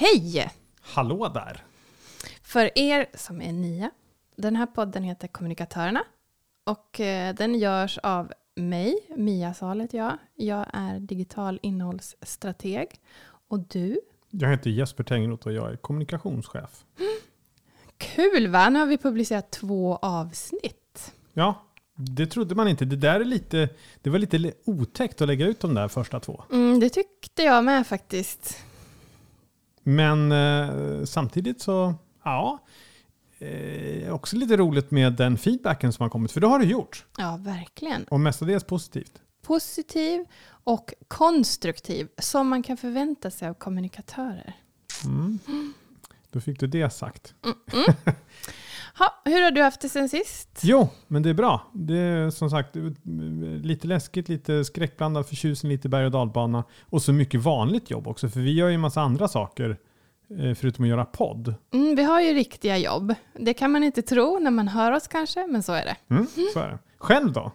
[0.00, 0.50] Hej!
[0.80, 1.64] Hallå där!
[2.42, 3.90] För er som är nya,
[4.36, 6.04] den här podden heter Kommunikatörerna
[6.64, 10.18] och eh, den görs av mig, Mia Salet jag.
[10.34, 12.88] Jag är digital innehållsstrateg
[13.48, 14.00] och du?
[14.30, 16.84] Jag heter Jesper Tengroth och jag är kommunikationschef.
[17.98, 18.70] Kul va?
[18.70, 21.12] Nu har vi publicerat två avsnitt.
[21.32, 21.62] Ja,
[21.94, 22.84] det trodde man inte.
[22.84, 23.68] Det där är lite,
[24.02, 26.44] det var lite otäckt att lägga ut de där första två.
[26.52, 28.64] Mm, det tyckte jag med faktiskt.
[29.82, 31.94] Men eh, samtidigt så,
[32.24, 32.58] ja,
[33.38, 37.06] eh, också lite roligt med den feedbacken som har kommit, för det har det gjort.
[37.18, 38.04] Ja, verkligen.
[38.04, 39.12] Och mestadels positivt.
[39.42, 40.24] Positiv
[40.64, 44.54] och konstruktiv, som man kan förvänta sig av kommunikatörer.
[45.04, 45.38] Mm.
[46.30, 47.34] Då fick du det sagt.
[47.44, 47.94] Mm -mm.
[48.98, 50.60] Ha, hur har du haft det sen sist?
[50.62, 51.70] Jo, men det är bra.
[51.74, 52.76] Det är som sagt
[53.62, 56.64] lite läskigt, lite skräckblandad förtjusning, lite berg och dalbana.
[56.82, 59.78] Och så mycket vanligt jobb också, för vi gör ju en massa andra saker
[60.38, 61.54] eh, förutom att göra podd.
[61.72, 63.14] Mm, vi har ju riktiga jobb.
[63.38, 65.96] Det kan man inte tro när man hör oss kanske, men så är det.
[66.14, 66.78] Mm, så är det.
[66.98, 67.52] Själv då?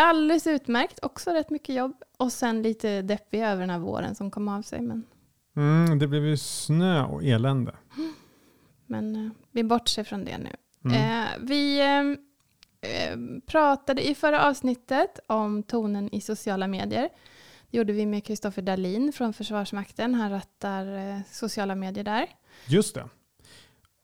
[0.00, 0.98] Alldeles utmärkt.
[1.02, 1.92] Också rätt mycket jobb.
[2.16, 4.80] Och sen lite deppig över den här våren som kom av sig.
[4.80, 5.02] Men...
[5.56, 7.74] Mm, det blev ju snö och elände.
[8.86, 10.50] Men eh, vi bortser från det nu.
[10.84, 11.22] Mm.
[11.22, 11.80] Eh, vi
[12.80, 17.08] eh, pratade i förra avsnittet om tonen i sociala medier.
[17.70, 20.14] Det gjorde vi med Kristoffer Dalin från Försvarsmakten.
[20.14, 22.26] Han rattar sociala medier där.
[22.66, 23.08] Just det.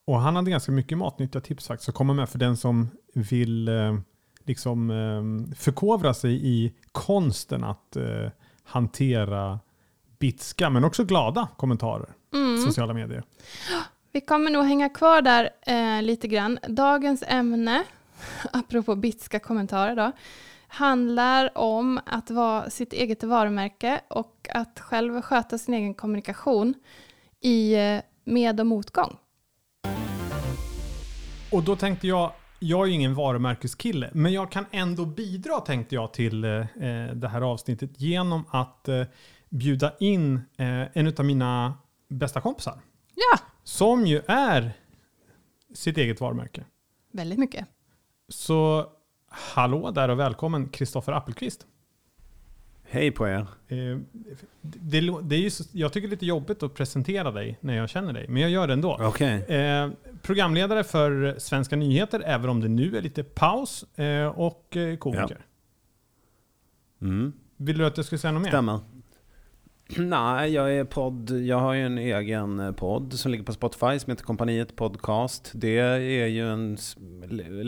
[0.05, 3.71] Och han hade ganska mycket matnyttiga tips faktiskt att komma med för den som vill
[4.45, 4.89] liksom
[5.57, 7.97] förkovra sig i konsten att
[8.63, 9.61] hantera
[10.19, 12.59] bitska men också glada kommentarer mm.
[12.59, 13.25] sociala medier.
[14.15, 16.59] Vi kommer nog hänga kvar där eh, lite grann.
[16.69, 17.85] Dagens ämne,
[18.53, 20.13] apropå bitska kommentarer då,
[20.69, 26.75] handlar om att vara sitt eget varumärke och att själv sköta sin egen kommunikation
[27.41, 29.17] i eh, med och motgång.
[31.53, 35.95] Och då tänkte jag, jag är ju ingen varumärkeskille, men jag kan ändå bidra tänkte
[35.95, 36.65] jag till eh,
[37.15, 39.03] det här avsnittet genom att eh,
[39.49, 41.75] bjuda in eh, en av mina
[42.09, 42.81] bästa kompisar.
[43.15, 43.39] Ja.
[43.65, 44.73] Som ju är
[45.75, 46.65] sitt eget varumärke.
[47.13, 47.67] Väldigt mycket.
[48.29, 48.87] Så
[49.29, 51.67] hallå där och välkommen Kristoffer Appelqvist.
[52.85, 53.47] Hej på er.
[53.69, 53.99] Eh,
[54.61, 57.77] det, det är ju så, jag tycker det är lite jobbigt att presentera dig när
[57.77, 59.07] jag känner dig, men jag gör det ändå.
[59.07, 59.41] Okay.
[59.43, 59.91] Eh,
[60.23, 65.47] programledare för Svenska nyheter, även om det nu är lite paus, eh, och komiker.
[66.99, 67.07] Ja.
[67.07, 67.33] Mm.
[67.57, 68.51] Vill du att jag ska säga något mer?
[68.51, 68.81] Stämmer.
[69.97, 71.31] Nej, jag är podd.
[71.31, 75.51] Jag har ju en egen eh, podd som ligger på Spotify som heter Kompaniet Podcast.
[75.55, 76.79] Det är ju en,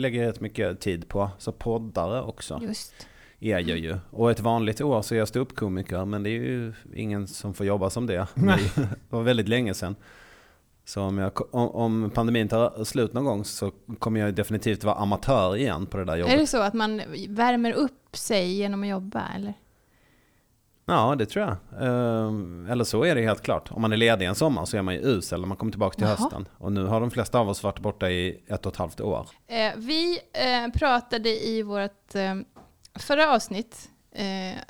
[0.01, 1.29] lägger rätt mycket tid på.
[1.37, 2.59] Så poddare också.
[2.63, 2.93] Just.
[3.39, 3.97] Är jag ju.
[4.09, 6.05] Och ett vanligt år så är jag ståuppkomiker.
[6.05, 8.27] Men det är ju ingen som får jobba som det.
[8.35, 9.95] Det var väldigt länge sedan.
[10.85, 15.55] Så om, jag, om, pandemin tar slut någon gång så kommer jag definitivt vara amatör
[15.55, 16.33] igen på det där jobbet.
[16.33, 19.53] Är det så att man värmer upp sig genom att jobba eller?
[20.87, 21.57] Ja, det tror jag.
[21.87, 23.71] Ehm, eller så är det helt klart.
[23.71, 25.95] Om man är ledig en sommar så är man ju usel när man kommer tillbaka
[25.95, 26.15] till Jaha.
[26.15, 26.47] hösten.
[26.57, 29.27] Och nu har de flesta av oss varit borta i ett och ett halvt år.
[29.47, 32.35] Eh, vi eh, pratade i vårt eh,
[32.95, 33.89] förra avsnitt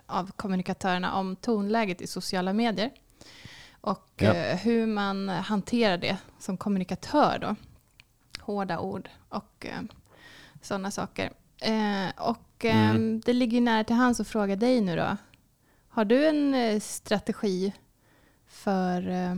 [0.05, 2.91] av kommunikatörerna om tonläget i sociala medier.
[3.81, 4.33] Och ja.
[4.33, 7.55] hur man hanterar det som kommunikatör då.
[8.39, 9.65] Hårda ord och
[10.61, 11.31] sådana saker.
[12.17, 13.21] och mm.
[13.25, 15.17] det ligger nära till hands att fråga dig nu då.
[15.95, 17.73] Har du en eh, strategi
[18.47, 19.35] för, eh,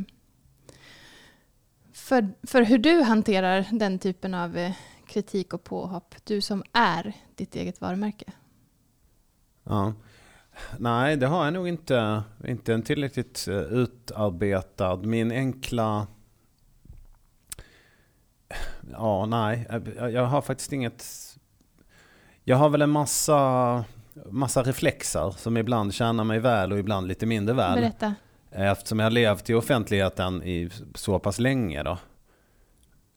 [1.94, 4.72] för, för hur du hanterar den typen av eh,
[5.08, 6.16] kritik och påhopp?
[6.24, 8.26] Du som är ditt eget varumärke.
[9.64, 9.94] Ja.
[10.78, 12.24] Nej, det har jag nog inte.
[12.48, 14.96] Inte en tillräckligt utarbetad.
[14.96, 16.08] Min enkla...
[18.92, 19.68] Ja, nej.
[19.98, 21.06] Jag har faktiskt inget...
[22.44, 23.86] Jag har väl en massa
[24.26, 27.80] massa reflexer som ibland tjänar mig väl och ibland lite mindre väl.
[27.80, 28.16] Berätta.
[28.52, 31.98] Eftersom jag har levt i offentligheten i så pass länge då.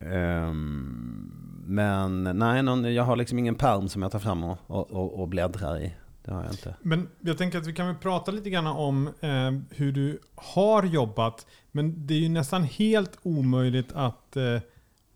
[0.04, 5.20] Um, men nej, någon, jag har liksom ingen perm som jag tar fram och, och,
[5.20, 5.94] och bläddrar i.
[6.24, 6.74] Det har jag inte.
[6.82, 10.82] Men jag tänker att vi kan väl prata lite grann om eh, hur du har
[10.82, 11.46] jobbat.
[11.70, 14.42] Men det är ju nästan helt omöjligt att eh,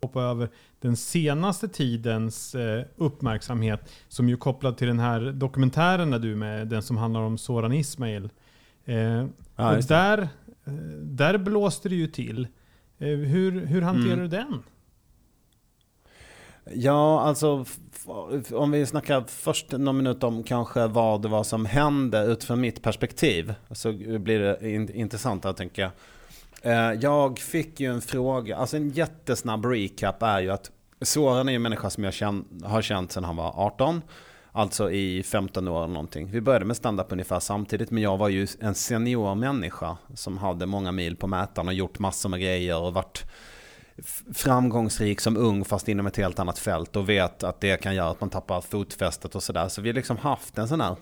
[0.05, 0.49] hoppa över
[0.81, 6.33] den senaste tidens eh, uppmärksamhet som ju är kopplad till den här dokumentären där du
[6.33, 8.31] är med, den som handlar om Soran Ismail.
[8.85, 10.19] Eh, ja, och där,
[10.65, 10.73] eh,
[11.03, 12.49] där blåste det ju till.
[12.99, 14.19] hur, hur hanterar mm.
[14.19, 14.63] du den?
[16.73, 17.65] Ja, alltså
[18.53, 22.83] om vi snackar först någon minut om kanske vad det var som hände utifrån mitt
[22.83, 23.55] perspektiv.
[23.71, 25.91] Så blir det intressant att tänka
[26.65, 30.71] Eh, jag fick ju en fråga, alltså en jättesnabb recap är ju att
[31.01, 34.03] Soran är ju en människa som jag känn, har känt sedan han var 18.
[34.53, 36.31] Alltså i 15 år eller någonting.
[36.31, 40.67] Vi började med stand-up ungefär samtidigt men jag var ju en senior människa som hade
[40.67, 43.25] många mil på mätaren och gjort massor med grejer och varit
[44.35, 48.11] framgångsrik som ung fast inom ett helt annat fält och vet att det kan göra
[48.11, 49.69] att man tappar fotfästet och sådär.
[49.69, 50.97] Så vi har liksom haft en sån här,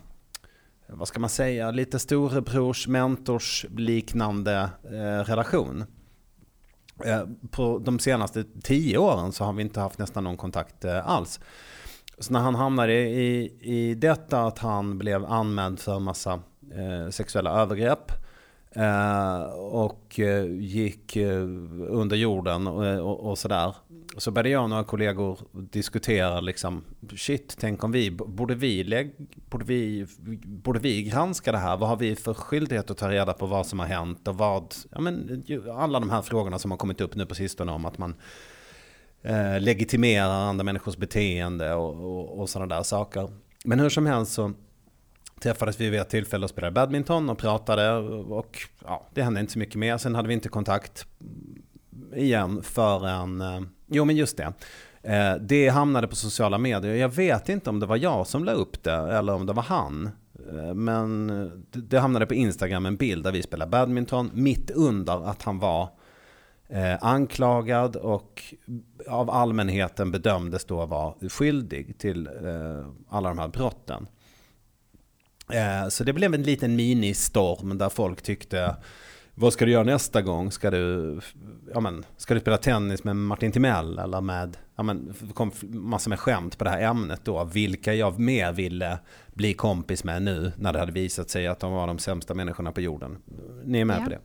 [0.95, 5.85] vad ska man säga, lite storebrors, mentors liknande eh, relation.
[7.05, 11.09] Eh, på de senaste tio åren så har vi inte haft nästan någon kontakt eh,
[11.09, 11.41] alls.
[12.19, 16.33] Så när han hamnade i, i detta att han blev anmäld för en massa
[16.75, 18.22] eh, sexuella övergrepp Eh,
[18.75, 21.43] Eh, och eh, gick eh,
[21.89, 23.75] under jorden och, och, och, sådär.
[24.17, 26.85] Så började jag och några kollegor diskutera liksom,
[27.17, 29.15] shit, tänk om vi, borde vi, lägg,
[29.51, 30.07] borde vi,
[30.45, 31.77] borde vi granska det här?
[31.77, 34.75] Vad har vi för skyldighet att ta reda på vad som har hänt och vad,
[34.91, 37.99] ja men alla de här frågorna som har kommit upp nu på sistone om att
[37.99, 38.15] man
[39.23, 43.31] eh, legitimerar andra människors beteende och, och, och sådana där saker.
[43.65, 44.53] Men hur som helst så
[45.43, 49.53] träffades vi vid ett tillfälle och spelade badminton och pratade och ja, det hände inte
[49.53, 49.99] så mycket mer.
[49.99, 51.07] Sen hade vi inte kontakt
[52.15, 54.53] igen förrän, eh, jo men just det.
[55.03, 56.95] Eh, det hamnade på sociala medier.
[56.95, 59.63] Jag vet inte om det var jag som la upp det eller om det var
[59.63, 60.11] han.
[60.53, 61.29] Eh, men
[61.71, 65.89] det hamnade på Instagram en bild där vi spelade badminton mitt under att han var
[67.01, 68.43] anklagad och
[69.09, 72.29] av allmänheten bedömdes då vara skyldig till
[73.09, 74.07] alla de här brotten.
[75.51, 78.77] Eh, så det blev en liten ministorm där folk tyckte
[79.35, 80.51] vad ska du göra nästa gång?
[80.51, 81.21] Ska du,
[81.75, 83.99] ja men, ska du spela tennis med Martin Timell?
[83.99, 87.45] Eller med, ja men, det kom massor med skämt på det här ämnet då.
[87.45, 88.99] Vilka jag mer ville
[89.35, 92.73] bli kompis med nu när det hade visat sig att de var de sämsta människorna
[92.73, 93.19] på jorden.
[93.65, 94.05] Ni är med ja.
[94.05, 94.19] på det.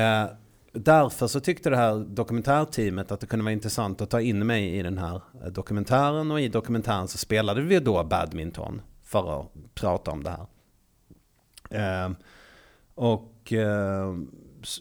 [0.00, 0.26] Eh,
[0.72, 4.78] därför så tyckte det här dokumentärteamet att det kunde vara intressant att ta in mig
[4.78, 5.20] i den här
[5.50, 6.30] dokumentären.
[6.30, 10.46] Och i dokumentären så spelade vi då badminton för att prata om det här.
[12.04, 12.10] Eh,
[12.94, 14.14] och eh,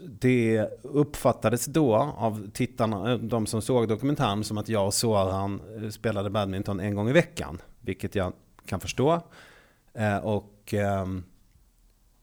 [0.05, 5.61] det uppfattades då av tittarna, eh, de som såg dokumentären, som att jag och Soran
[5.77, 7.61] eh, spelade badminton en gång i veckan.
[7.81, 8.33] Vilket jag
[8.65, 9.21] kan förstå.
[9.93, 11.23] Eh, och ehm,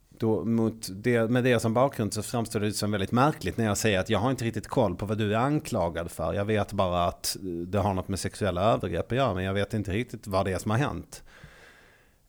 [0.09, 3.79] då, mot det, med det som bakgrund så framstår det som väldigt märkligt när jag
[3.79, 6.35] säger att jag har inte riktigt koll på vad du är anklagad för.
[6.35, 9.55] Jag vet bara att eh, det har något med sexuella övergrepp att göra, men jag
[9.55, 11.23] vet inte riktigt vad det är som har hänt.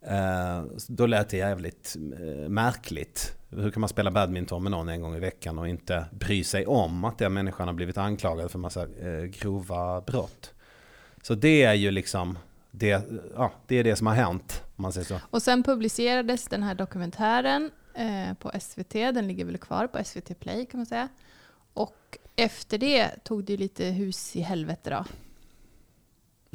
[0.09, 3.33] Eh, då lät det jävligt eh, märkligt.
[3.49, 6.65] Hur kan man spela badminton med någon en gång i veckan och inte bry sig
[6.65, 10.53] om att den människan har blivit anklagad för massa eh, grova brott?
[11.21, 12.37] Så det är ju liksom
[12.71, 14.63] det, ja, det är det som har hänt.
[14.75, 15.19] Om man säger så.
[15.29, 18.93] Och sen publicerades den här dokumentären eh, på SVT.
[18.93, 21.07] Den ligger väl kvar på SVT Play kan man säga.
[21.73, 25.05] Och efter det tog det lite hus i helvete då.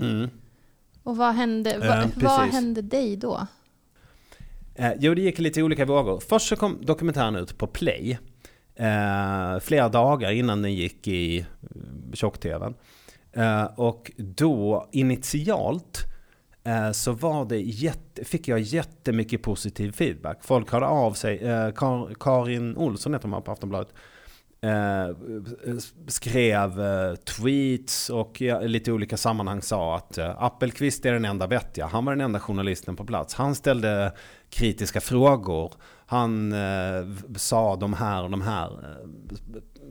[0.04, 0.30] Mm.
[1.02, 3.46] Och vad hände, eh, vad hände dig då?
[4.74, 6.20] Eh, jo, det gick lite olika vågor.
[6.28, 8.18] Först så kom dokumentären ut på Play.
[8.74, 11.46] Eh, flera dagar innan den gick i eh,
[12.12, 12.74] tjock-tvn.
[13.32, 16.02] Eh, och då initialt
[16.64, 20.38] eh, så var det jätte, fick jag jättemycket positiv feedback.
[20.44, 21.38] Folk hörde av sig.
[21.76, 23.94] Kar, Karin Olsson heter hon på Aftonbladet
[24.62, 25.16] eh,
[26.06, 31.46] skrev eh, tweets och i lite olika sammanhang sa att eh, Appelqvist är den enda
[31.46, 31.86] vettiga.
[31.86, 33.34] Han var den enda journalisten på plats.
[33.34, 34.12] Han ställde
[34.50, 35.72] kritiska frågor.
[36.06, 39.08] Han eh, sa de här och de här eh,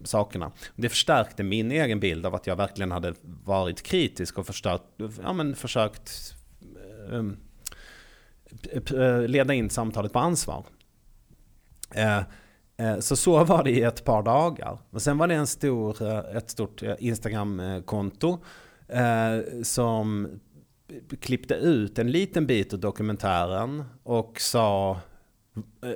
[0.03, 0.51] sakerna.
[0.75, 3.13] Det förstärkte min egen bild av att jag verkligen hade
[3.43, 4.83] varit kritisk och förstört,
[5.23, 6.35] ja, men försökt
[7.11, 7.25] eh,
[8.71, 10.65] eh, eh leda in samtalet på ansvar.
[11.95, 12.21] Eh,
[12.81, 14.77] Eh, så så var det i ett par dagar.
[14.89, 18.37] Men sen var det en stor, eh, ett stort eh, Instagram-konto
[19.63, 20.27] som
[21.19, 24.99] klippte ut en liten bit ur dokumentären och sa,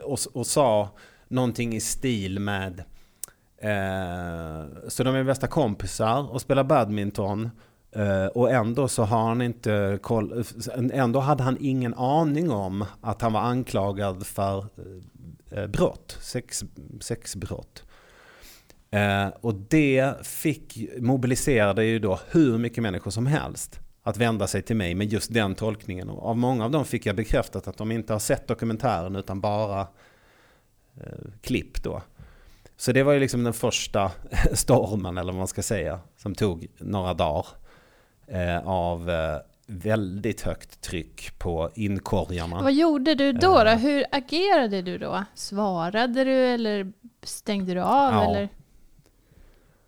[0.03, 0.89] och, och sa
[1.27, 2.83] någonting i stil med
[4.87, 7.49] så de är bästa kompisar och spelar badminton
[8.33, 10.43] och ändå så har han inte koll,
[10.93, 14.65] ändå hade han ingen aning om att han var anklagad för
[15.55, 16.63] Eh, brott, sex,
[17.01, 17.83] sexbrott.
[18.91, 24.61] Eh, och det fick, mobiliserade ju då hur mycket människor som helst att vända sig
[24.61, 26.09] till mig med just den tolkningen.
[26.09, 29.41] Och av många av dem fick jag bekräftat att de inte har sett dokumentären utan
[29.41, 29.81] bara
[31.01, 32.01] eh, klipp då.
[32.77, 34.11] Så det var ju liksom den första
[34.53, 37.45] stormen, eller vad man ska säga, som tog några dagar
[38.27, 42.61] eh, av eh, väldigt högt tryck på inkorgarna.
[42.61, 43.39] Vad gjorde du då?
[43.39, 43.69] då?
[43.69, 43.77] Eh.
[43.77, 45.23] Hur agerade du då?
[45.33, 46.93] Svarade du eller
[47.23, 48.13] stängde du av?
[48.13, 48.29] Ja.
[48.29, 48.49] Eller?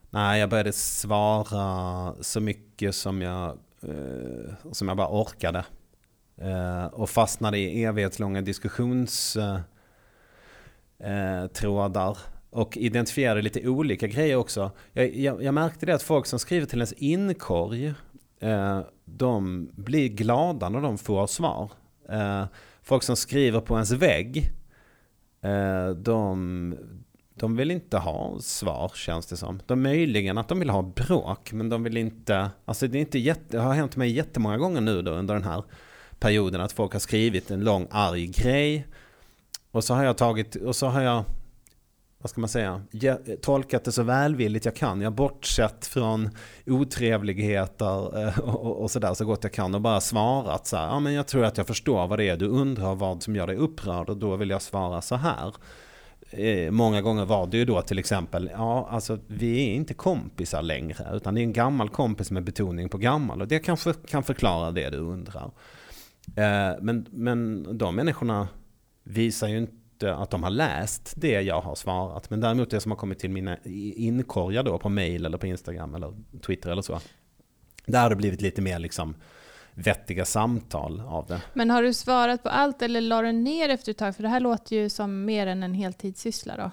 [0.09, 5.65] Nej, jag började svara så mycket som jag, eh, som jag bara orkade.
[6.41, 9.65] Eh, och fastnade i evighetslånga diskussionstrådar.
[10.99, 12.17] Eh,
[12.49, 14.71] och identifierade lite olika grejer också.
[14.93, 17.93] Jag, jag, jag, märkte det att folk som skriver till ens inkorg,
[18.39, 18.81] eh,
[19.15, 21.71] de blir glada när de får svar.
[22.09, 22.45] Eh,
[22.81, 24.51] folk som skriver på ens vägg,
[25.41, 26.75] eh, de,
[27.33, 29.61] de vill inte ha svar känns det som.
[29.65, 33.19] De möjligen att de vill ha bråk, men de vill inte, alltså det är inte
[33.19, 35.63] jätte, det har hänt mig jättemånga gånger nu då under den här
[36.19, 38.87] perioden att folk har skrivit en lång arg grej.
[39.71, 41.23] Och så har jag tagit, och så har jag,
[42.19, 42.81] vad ska man säga,
[43.41, 45.01] tolkat det så välvilligt jag kan.
[45.01, 46.29] Jag har bortsett från
[46.65, 50.99] otrevligheter eh, och, och sådär så gott jag kan och bara svarat så här, ja
[50.99, 53.55] men jag tror att jag förstår vad det är du undrar vad som gör dig
[53.55, 55.53] upprörd och då vill jag svara så här.
[56.29, 60.61] Eh, många gånger var det ju då till exempel, ja alltså vi är inte kompisar
[60.61, 64.23] längre utan det är en gammal kompis med betoning på gammal och det kanske kan
[64.23, 65.51] förklara det du undrar.
[66.35, 68.47] Eh, men, men de människorna
[69.03, 72.29] visar ju inte att de har läst det jag har svarat.
[72.29, 75.95] Men däremot det som har kommit till mina inkorgar då på mail eller på Instagram
[75.95, 76.13] eller
[76.45, 76.99] Twitter eller så.
[77.85, 79.15] Där har det blivit lite mer liksom
[79.73, 81.41] vettiga samtal av det.
[81.53, 84.15] Men har du svarat på allt eller la du ner efter ett tag?
[84.15, 86.71] För det här låter ju som mer än en heltidssyssla då.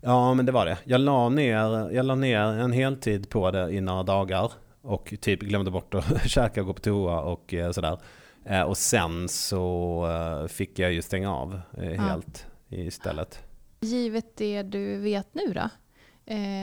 [0.00, 0.78] Ja, men det var det.
[0.84, 4.52] Jag la ner, jag la ner en heltid på det i några dagar.
[4.82, 7.98] Och typ glömde bort att käka och gå på toa och eh, sådär.
[8.44, 12.78] Eh, och sen så eh, fick jag ju stänga av helt ja.
[12.78, 13.42] istället.
[13.80, 15.68] Givet det du vet nu då?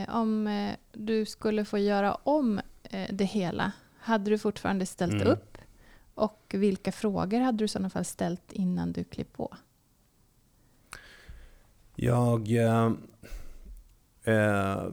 [0.08, 0.50] om
[0.92, 2.60] du skulle få göra om
[3.10, 5.28] det hela, hade du fortfarande ställt mm.
[5.28, 5.58] upp?
[6.14, 9.56] Och vilka frågor hade du i sådana fall ställt innan du klev på?
[11.96, 12.52] Jag...
[14.24, 14.84] Eh,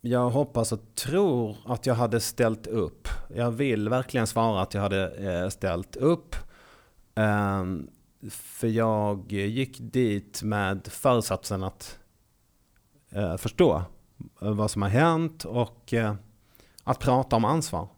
[0.00, 3.08] jag hoppas och tror att jag hade ställt upp.
[3.34, 6.36] Jag vill verkligen svara att jag hade eh, ställt upp.
[7.14, 7.90] Ehm,
[8.30, 11.98] för jag gick dit med föresatsen att
[13.10, 13.82] eh, förstå
[14.42, 15.94] eh, vad som har hänt och
[16.84, 17.88] att prata om ansvar.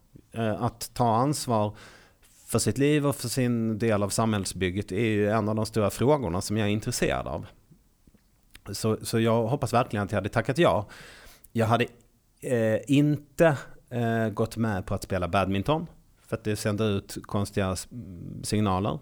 [0.58, 1.76] Att ta ansvar
[2.46, 5.90] för sitt liv och för sin del av samhällsbygget är ju en av de stora
[5.90, 7.46] frågorna som jag är intresserad av.
[8.72, 10.86] Så, så jag hoppas verkligen att jag hade tackat ja.
[11.52, 11.86] Jag hade
[12.40, 13.56] eh, inte
[13.90, 15.86] eh, gått med på att spela badminton.
[16.26, 17.76] För att det sänder ut konstiga
[18.42, 18.98] signaler.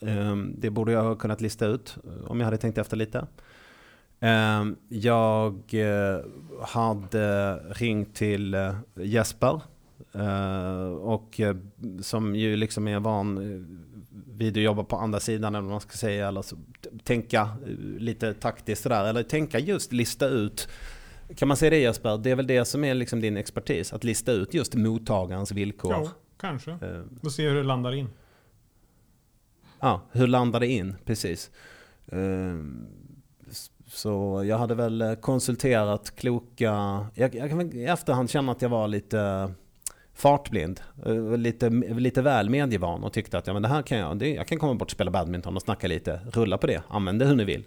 [0.00, 3.26] Eh, det borde jag ha kunnat lista ut eh, om jag hade tänkt efter lite.
[4.20, 6.20] Eh, jag eh,
[6.62, 9.60] hade ringt till eh, Jesper.
[10.12, 11.56] Eh, och eh,
[12.00, 13.38] som ju liksom är van
[14.26, 16.28] vid att jobba på andra sidan eller vad man ska säga.
[16.28, 16.56] Eller så,
[17.04, 17.48] tänka
[17.98, 19.04] lite taktiskt sådär.
[19.04, 20.68] Eller tänka just lista ut
[21.36, 22.18] kan man säga det Jesper?
[22.18, 23.92] Det är väl det som är liksom din expertis?
[23.92, 25.92] Att lista ut just mottagarens villkor?
[25.92, 26.70] Ja, kanske.
[26.70, 28.08] Uh, och se hur det landar in.
[29.80, 30.94] Ja, hur landar det in?
[31.04, 31.50] Precis.
[32.12, 32.64] Uh,
[33.86, 37.06] så jag hade väl konsulterat kloka...
[37.14, 39.52] Jag, jag kan i efterhand känna att jag var lite
[40.14, 40.80] fartblind.
[41.06, 44.34] Eh, lite, lite väl medievan och tyckte att ja, men det här kan jag, det,
[44.34, 46.20] jag kan komma bort och spela badminton och snacka lite.
[46.32, 47.64] Rulla på det, använd det hur ni vill.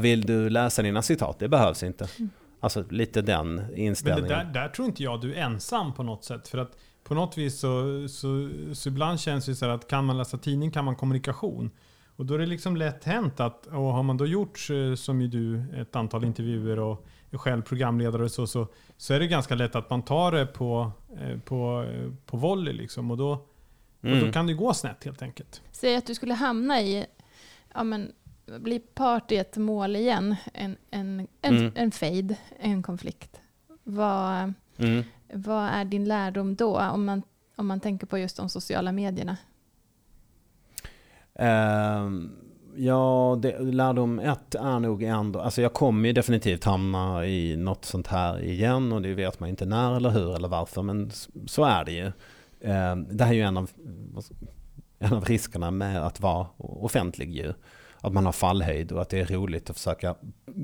[0.00, 1.38] Vill du läsa dina citat?
[1.38, 2.08] Det behövs inte.
[2.18, 2.30] Mm.
[2.60, 4.38] Alltså lite den inställningen.
[4.38, 6.48] Men där, där, tror inte jag du är ensam på något sätt.
[6.48, 10.18] För att på något vis så, så, så ibland känns det så att kan man
[10.18, 11.70] läsa tidning kan man kommunikation.
[12.16, 15.20] Och då är det liksom lätt hänt att, och har man då gjort eh, som
[15.20, 19.26] ju du ett antal intervjuer och är själv programledare och så, så, så är det
[19.26, 23.10] ganska lätt att man tar det på, eh, på, eh, på volley liksom.
[23.10, 23.42] Och då, mm.
[24.02, 24.32] och då mm.
[24.32, 25.62] kan det gå snett helt enkelt.
[25.72, 27.06] Säg att du skulle hamna i
[27.74, 28.12] ja, men,
[28.58, 31.72] bli part i ett mål igen, en, en, en, mm.
[31.74, 33.40] en fade, en konflikt.
[33.82, 35.04] Vad, mm.
[35.32, 37.22] vad är din lärdom då, om man,
[37.56, 39.36] om man tänker på just de sociala medierna?
[41.40, 42.30] Uh,
[42.76, 47.84] ja, det, lärdom ett är nog ändå, alltså jag kommer ju definitivt hamna i något
[47.84, 51.10] sånt här igen och det vet man inte när eller hur eller varför, men
[51.46, 52.06] så är det ju.
[52.64, 53.70] Uh, det här är ju en av,
[54.98, 57.52] en av riskerna med att vara offentlig ju
[58.00, 60.14] att man har fallhöjd och att det är roligt att försöka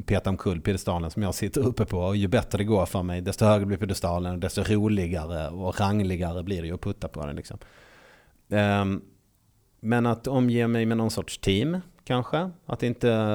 [0.06, 1.98] peta omkull piedestalen som jag sitter uppe på.
[1.98, 6.42] Och ju bättre det går för mig, desto högre blir piedestalen, desto roligare och rangligare
[6.42, 7.36] blir det ju att putta på den.
[7.36, 7.58] Liksom.
[8.48, 9.02] Um,
[9.80, 12.50] men att omge mig med någon sorts team kanske.
[12.66, 13.28] Att inte,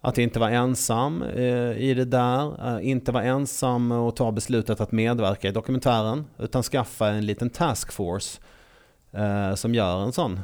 [0.00, 2.76] att inte vara ensam eh, i det där.
[2.76, 6.24] Eh, inte vara ensam och ta beslutet att medverka i dokumentären.
[6.38, 8.40] Utan skaffa en liten taskforce
[9.12, 10.40] eh, som gör en sån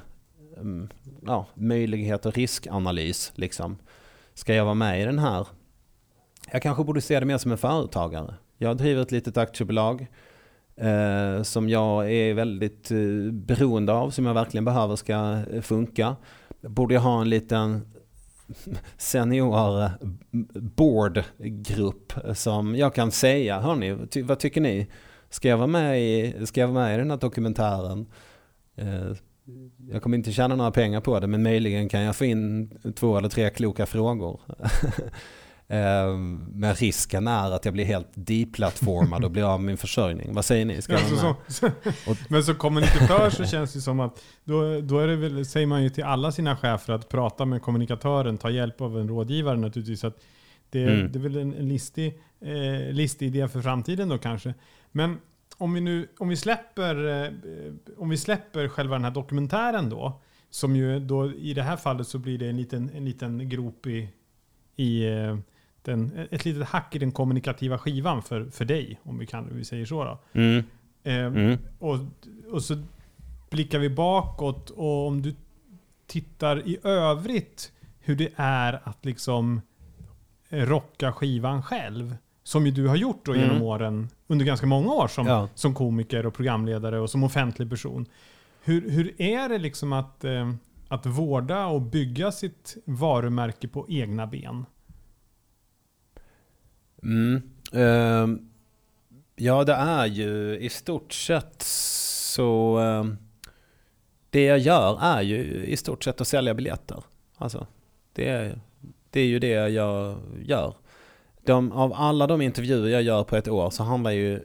[0.63, 0.89] Mm,
[1.27, 3.33] ja, möjlighet och riskanalys.
[3.35, 3.79] Liksom.
[4.35, 5.47] Ska jag vara med i den här
[6.53, 8.35] jag kanske borde se det mer som en företagare.
[8.59, 10.07] Jag driver ett litet aktiebolag
[10.77, 16.17] eh, som jag är väldigt eh, beroende av, som jag verkligen behöver ska eh, funka.
[16.61, 17.93] Borde jag ha en liten
[18.97, 19.91] senior eh,
[20.55, 24.91] boardgrupp eh, som jag kan säga, hörni, ty, vad tycker ni?
[25.31, 28.07] Ska jag vara med i, ska jag vara med i den här dokumentären?
[28.77, 29.17] Eh,
[29.91, 33.19] jag kommer inte tjäna några pengar på det, men möjligen kan jag få in två
[33.19, 34.41] eller tre kloka frågor.
[35.69, 36.17] Eh,
[36.53, 40.35] men risken är att jag blir helt deplattformad och blir av med min försörjning.
[40.35, 40.83] Vad säger ni?
[40.83, 41.71] Ska alltså, så, så,
[42.29, 45.83] men som kommunikatör så känns det som att då, då är det väl, säger man
[45.83, 50.05] ju till alla sina chefer att prata med kommunikatören, ta hjälp av en rådgivare naturligtvis.
[50.05, 50.17] Att
[50.71, 51.13] det, mm.
[51.13, 54.55] det är väl en, en listig, eh, listig idé för framtiden då kanske.
[54.91, 55.19] Men
[55.63, 57.33] om vi nu om vi släpper, eh,
[57.97, 62.09] om vi släpper själva den här dokumentären då, som ju då i det här fallet
[62.09, 64.09] så blir det en liten, en liten grop i,
[64.77, 65.39] i eh,
[65.83, 69.57] den, ett litet hack i den kommunikativa skivan för, för dig, om vi, kan, om
[69.57, 70.05] vi säger så.
[70.05, 70.19] Då.
[70.33, 70.65] Mm.
[71.03, 71.59] Eh, mm.
[71.79, 71.99] Och,
[72.51, 72.83] och så
[73.51, 75.35] blickar vi bakåt och om du
[76.07, 79.61] tittar i övrigt hur det är att liksom
[80.49, 82.17] rocka skivan själv.
[82.43, 83.63] Som ju du har gjort då genom mm.
[83.63, 85.49] åren, under ganska många år som, ja.
[85.55, 88.07] som komiker och programledare och som offentlig person.
[88.63, 90.53] Hur, hur är det liksom att, eh,
[90.89, 94.67] att vårda och bygga sitt varumärke på egna ben?
[97.03, 97.43] Mm.
[97.75, 98.39] Uh,
[99.37, 102.79] ja, det är ju i stort sett så...
[102.81, 103.15] Uh,
[104.33, 107.05] det jag gör är ju i stort sett att sälja biljetter.
[107.37, 107.67] Alltså,
[108.13, 108.61] det är,
[109.11, 110.75] det är ju det jag gör.
[111.45, 114.45] De, av alla de intervjuer jag gör på ett år så handlar ju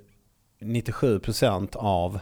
[0.60, 2.20] 97% av,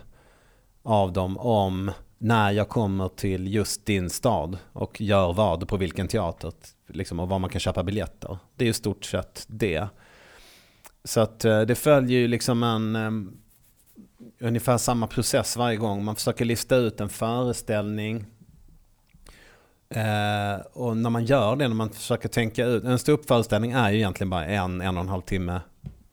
[0.83, 6.07] av dem om när jag kommer till just din stad och gör vad på vilken
[6.07, 6.53] teater
[6.87, 8.37] liksom, och var man kan köpa biljetter.
[8.55, 9.87] Det är ju stort sett det.
[11.03, 13.37] Så att eh, det följer ju liksom en um,
[14.39, 16.03] ungefär samma process varje gång.
[16.03, 18.25] Man försöker lista ut en föreställning.
[19.95, 23.97] Eh, och när man gör det, när man försöker tänka ut, en ståuppföreställning är ju
[23.97, 25.61] egentligen bara en, en och en halv timme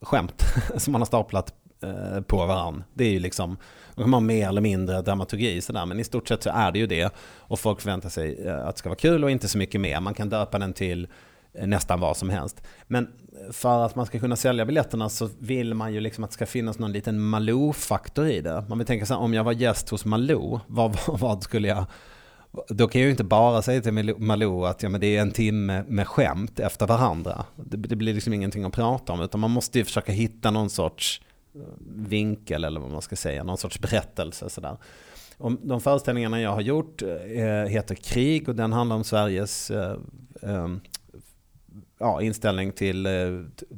[0.03, 0.45] skämt
[0.77, 2.85] som man har staplat eh, på varandra.
[2.95, 3.57] Det är ju liksom,
[3.95, 6.87] man har mer eller mindre dramaturgi sådär, men i stort sett så är det ju
[6.87, 7.15] det.
[7.39, 10.01] Och folk förväntar sig eh, att det ska vara kul och inte så mycket mer.
[10.01, 11.09] Man kan döpa den till
[11.55, 12.63] eh, nästan vad som helst.
[12.87, 13.09] Men
[13.51, 16.47] för att man ska kunna sälja biljetterna så vill man ju liksom att det ska
[16.47, 18.65] finnas någon liten Malou-faktor i det.
[18.69, 21.85] Man vill tänka så här, om jag var gäst hos Malou, vad, vad skulle jag...
[22.69, 25.31] Då kan jag ju inte bara säga till Malou att ja, men det är en
[25.31, 27.45] timme med skämt efter varandra.
[27.57, 30.71] Det, det blir liksom ingenting att prata om, utan man måste ju försöka hitta någon
[30.71, 31.21] sorts
[31.55, 31.61] eh,
[31.97, 34.77] vinkel eller vad man ska säga, någon sorts berättelse sådär.
[35.39, 39.97] Och de föreställningarna jag har gjort eh, heter Krig och den handlar om Sveriges eh,
[40.43, 40.69] eh,
[41.99, 43.13] ja, inställning till, eh,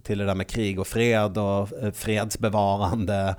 [0.03, 3.37] till det där med krig och fred och eh, fredsbevarande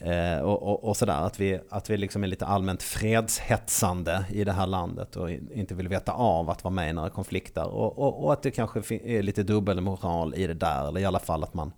[0.00, 1.26] Eh, och, och, och, sådär.
[1.26, 5.74] Att vi, att vi liksom är lite allmänt fredshetsande i det här landet och inte
[5.74, 7.66] vill veta av att vara med i några konflikter.
[7.66, 11.18] Och, och, och att det kanske är lite dubbelmoral i det där, eller i alla
[11.18, 11.72] fall att man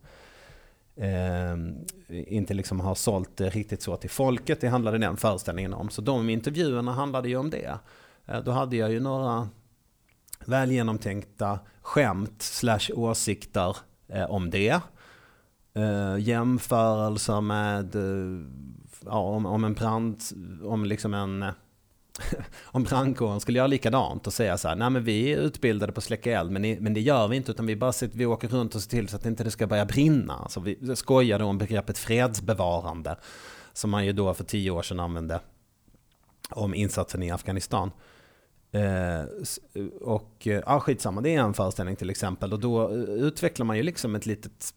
[0.97, 1.57] eh,
[2.09, 4.61] inte liksom har sålt det riktigt så till folket.
[4.61, 5.91] Det handlade den föreställningen om.
[5.91, 7.79] Så de intervjuerna handlade ju om det.
[8.27, 9.49] Eh, då hade jag ju några
[10.47, 13.77] väl genomtänkta skämt slash åsikter
[14.09, 14.81] eh, om det.
[15.75, 18.47] Eh, jämförelser med eh,
[19.05, 20.23] ja, om, om en brand,
[20.65, 21.45] om liksom en
[22.65, 25.99] om brandkåren skulle göra likadant och säga så här, nej men vi är utbildade på
[25.99, 28.49] att släcka eld, men, men det gör vi inte, utan vi bara sitter, vi åker
[28.49, 30.35] runt och ser till så att det inte det ska börja brinna.
[30.35, 33.17] Alltså vi skojar då om begreppet fredsbevarande,
[33.73, 35.41] som man ju då för tio år sedan använde
[36.51, 37.91] om insatsen i Afghanistan.
[38.73, 39.25] Eh,
[40.01, 42.53] och ja, skitsamma, det är en föreställning till exempel.
[42.53, 44.75] Och då eh, utvecklar man ju liksom ett litet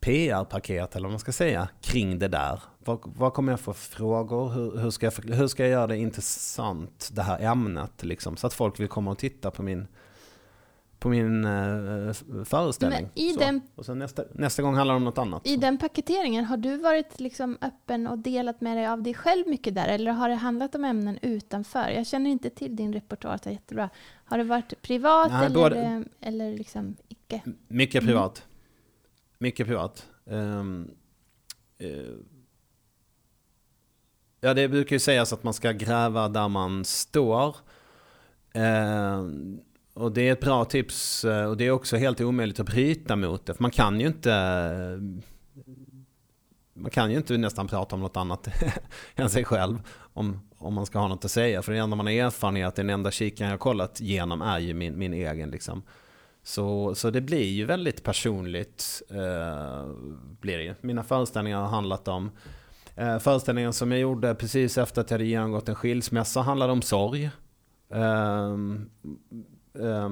[0.00, 2.62] PR-paket, eller vad man ska säga, kring det där.
[2.78, 4.48] Vad, vad kommer jag få frågor?
[4.48, 8.46] Hur, hur, ska jag, hur ska jag göra det intressant, det här ämnet, liksom, så
[8.46, 9.86] att folk vill komma och titta på min
[11.00, 12.12] på min eh,
[12.44, 13.10] föreställning.
[13.38, 15.46] den, och sen nästa, nästa gång handlar det om något annat.
[15.46, 19.48] I den paketeringen, har du varit liksom öppen och delat med dig av dig själv
[19.48, 19.88] mycket där?
[19.88, 21.88] Eller har det handlat om ämnen utanför?
[21.88, 23.90] Jag känner inte till din repertoar så jättebra.
[24.24, 27.40] Har det varit privat Nej, eller, både, eller liksom icke?
[27.68, 28.46] Mycket privat.
[29.42, 30.06] Mycket privat.
[30.24, 30.90] Um,
[31.82, 32.16] uh,
[34.40, 37.56] ja, det brukar ju sägas att man ska gräva där man står.
[38.56, 39.28] Uh,
[39.94, 43.16] och det är ett bra tips eh, och det är också helt omöjligt att bryta
[43.16, 43.54] mot det.
[43.54, 44.30] För man kan ju inte
[46.74, 48.48] man kan ju inte nästan prata om något annat
[49.14, 49.78] än sig själv
[50.12, 51.62] om, om man ska ha något att säga.
[51.62, 54.74] För det enda man har erfarenhet, den enda kikaren jag har kollat igenom är ju
[54.74, 55.82] min, min egen liksom,
[56.42, 59.02] så, så det blir ju väldigt personligt.
[59.10, 59.86] Eh,
[60.40, 60.74] blir det ju.
[60.80, 62.30] Mina föreställningar har handlat om
[62.96, 66.82] eh, Föreställningen som jag gjorde precis efter att jag hade genomgått en skilsmässa handlade om
[66.82, 67.30] sorg.
[67.90, 68.54] Eh,
[69.84, 70.10] eh,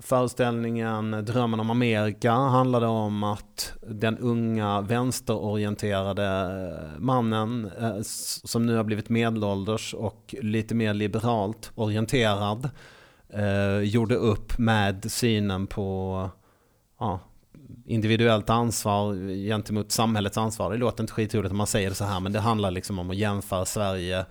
[0.00, 8.00] Föreställningen Drömmen om Amerika handlade om att den unga vänsterorienterade eh, mannen eh,
[8.44, 12.70] som nu har blivit medelålders och lite mer liberalt orienterad
[13.32, 16.30] eh, gjorde upp med synen på
[17.00, 17.20] ja,
[17.86, 20.70] individuellt ansvar gentemot samhällets ansvar.
[20.70, 23.10] Det låter inte skitroligt om man säger det så här men det handlar liksom om
[23.10, 24.24] att jämföra Sverige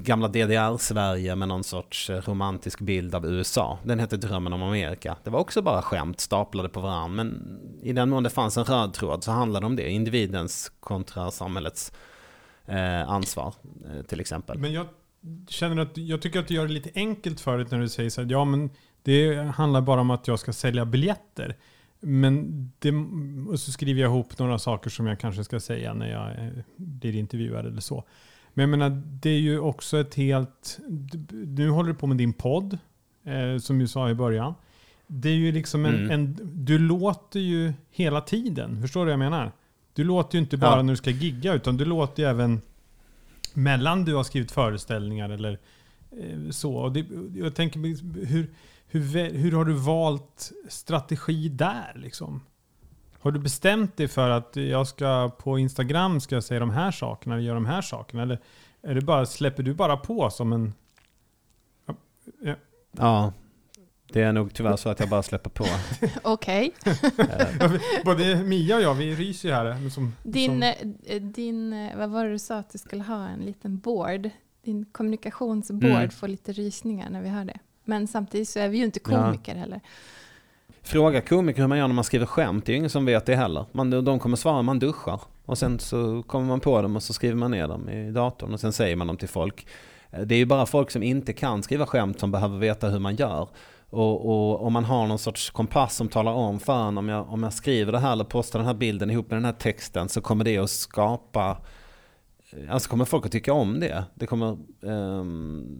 [0.00, 3.78] gamla DDR-Sverige med någon sorts romantisk bild av USA.
[3.84, 5.16] Den hette Drömmen om Amerika.
[5.24, 7.24] Det var också bara skämt staplade på varandra.
[7.24, 9.90] Men i den mån det fanns en röd tråd så handlade det om det.
[9.90, 11.92] Individens kontra samhällets
[12.66, 13.54] eh, ansvar
[13.86, 14.58] eh, till exempel.
[14.58, 14.86] Men jag
[15.48, 18.10] känner att jag tycker att du gör det lite enkelt för dig när du säger
[18.10, 18.70] så här, ja men
[19.02, 21.56] det handlar bara om att jag ska sälja biljetter.
[22.00, 22.92] Men det,
[23.52, 26.52] och så skriver jag ihop några saker som jag kanske ska säga när jag eh,
[26.76, 28.04] blir intervjuad eller så.
[28.54, 30.78] Men jag menar, det är ju också ett helt...
[31.30, 32.78] Nu håller du på med din podd,
[33.24, 34.54] eh, som du sa i början.
[35.06, 36.10] Det är ju liksom en, mm.
[36.10, 38.82] en, Du låter ju hela tiden.
[38.82, 39.52] Förstår du vad jag menar?
[39.92, 40.82] Du låter ju inte bara ja.
[40.82, 42.60] när du ska gigga, utan du låter ju även
[43.56, 45.58] mellan du har skrivit föreställningar eller
[46.10, 46.74] eh, så.
[46.74, 47.80] Och det, jag tänker,
[48.26, 48.50] hur,
[48.86, 52.40] hur, hur har du valt strategi där liksom?
[53.20, 56.90] Har du bestämt dig för att jag ska på Instagram ska jag säga de här
[56.90, 58.22] sakerna eller göra de här sakerna?
[58.22, 58.38] Eller
[58.82, 60.74] är det bara, släpper du bara på som en...
[61.86, 62.54] Ja.
[62.90, 63.32] ja.
[64.12, 65.64] Det är nog tyvärr så att jag bara släpper på.
[66.22, 66.72] Okej.
[68.04, 69.90] Både Mia och jag, vi ryser ju här.
[69.90, 70.62] Som, din, som...
[71.04, 73.28] Eh, din, eh, vad var det du sa att du skulle ha?
[73.28, 74.30] En liten board.
[74.64, 76.10] Din kommunikationsboard mm.
[76.10, 77.58] får lite rysningar när vi hör det.
[77.84, 79.60] Men samtidigt så är vi ju inte komiker ja.
[79.60, 79.80] heller.
[80.82, 83.26] Fråga komiker hur man gör när man skriver skämt, det är ju ingen som vet
[83.26, 83.64] det heller.
[83.72, 85.20] Man, de kommer svara man duschar.
[85.44, 88.54] Och sen så kommer man på dem och så skriver man ner dem i datorn
[88.54, 89.66] och sen säger man dem till folk.
[90.10, 92.98] Eh, det är ju bara folk som inte kan skriva skämt som behöver veta hur
[92.98, 93.48] man gör.
[93.92, 97.32] Och, och om man har någon sorts kompass som talar om för en om jag,
[97.32, 100.08] om jag skriver det här eller postar den här bilden ihop med den här texten
[100.08, 101.58] så kommer det att skapa
[102.50, 104.04] eh, Alltså kommer folk att tycka om det.
[104.14, 105.78] Det kommer, um,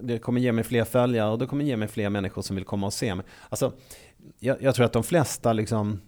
[0.00, 2.64] det kommer ge mig fler följare och det kommer ge mig fler människor som vill
[2.64, 3.26] komma och se mig.
[3.48, 3.72] Alltså,
[4.38, 6.00] jag, jag tror att de flesta liksom,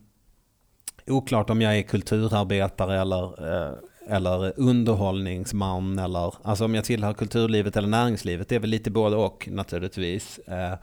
[1.06, 3.74] oklart om jag är kulturarbetare eller, eh,
[4.08, 9.16] eller underhållningsman eller, alltså om jag tillhör kulturlivet eller näringslivet, det är väl lite både
[9.16, 10.38] och naturligtvis.
[10.38, 10.74] Eh,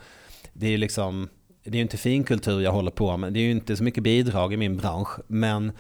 [0.53, 1.29] det är ju liksom,
[1.63, 4.03] det är ju inte finkultur jag håller på med, det är ju inte så mycket
[4.03, 5.71] bidrag i min bransch, men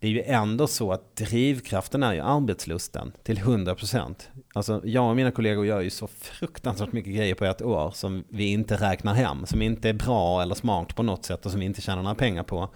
[0.00, 4.14] det är ju ändå så att drivkraften är ju arbetslusten till 100%.
[4.54, 8.24] Alltså jag och mina kollegor gör ju så fruktansvärt mycket grejer på ett år som
[8.28, 11.60] vi inte räknar hem, som inte är bra eller smart på något sätt och som
[11.60, 12.68] vi inte tjänar några pengar på.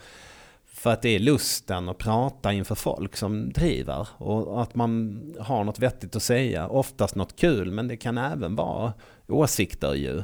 [0.82, 5.64] För att det är lusten att prata inför folk som driver och att man har
[5.64, 6.68] något vettigt att säga.
[6.68, 8.92] Oftast något kul men det kan även vara
[9.28, 10.22] åsikter ju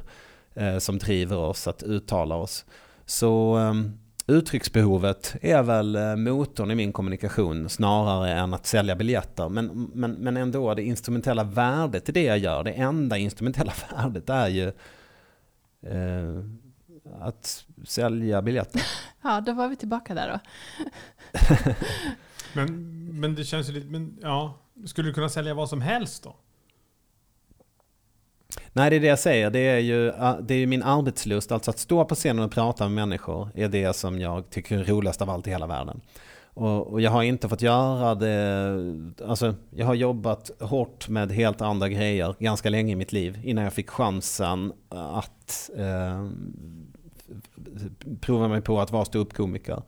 [0.55, 2.65] eh, som driver oss att uttala oss.
[3.07, 9.49] Så ehm, uttrycksbehovet är väl eh, motorn i min kommunikation snarare än att sälja biljetter.
[9.49, 14.31] Men, men, men ändå det instrumentella värdet i det jag gör, det enda instrumentella värdet
[14.31, 14.67] är ju
[15.83, 16.45] eh,
[17.21, 18.83] att sälja biljetter.
[19.23, 20.41] Ja, då var vi tillbaka där då.
[22.55, 26.23] men, men det känns ju lite, men ja, skulle du kunna sälja vad som helst
[26.23, 26.37] då?
[28.73, 29.51] Nej, det är det jag säger.
[29.51, 31.53] Det är ju det är min arbetslust.
[31.53, 34.85] Alltså att stå på scenen och prata med människor är det som jag tycker är
[34.85, 36.01] roligast av allt i hela världen.
[36.59, 38.75] Och, och, jag har inte fått göra det,
[39.27, 43.65] alltså jag har jobbat hårt med helt andra grejer ganska länge i mitt liv innan
[43.65, 46.29] jag fick chansen att eh,
[48.21, 49.83] prova mig på att vara ståuppkomiker.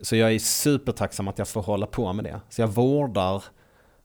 [0.00, 2.40] Så jag är supertacksam att jag får hålla på med det.
[2.48, 3.44] Så jag vårdar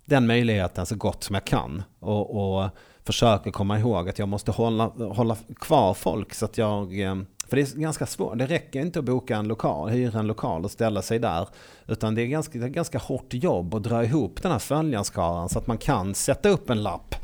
[0.05, 1.83] den möjligheten så gott som jag kan.
[1.99, 2.69] Och, och
[3.05, 7.15] försöker komma ihåg att jag måste hålla, hålla kvar folk så att jag eh,
[7.47, 8.37] för det är ganska svårt.
[8.37, 11.47] Det räcker inte att boka en lokal, hyra en lokal och ställa sig där.
[11.87, 15.49] Utan det är ganska, det är ganska hårt jobb att dra ihop den här följarskaran
[15.49, 17.15] så att man kan sätta upp en lapp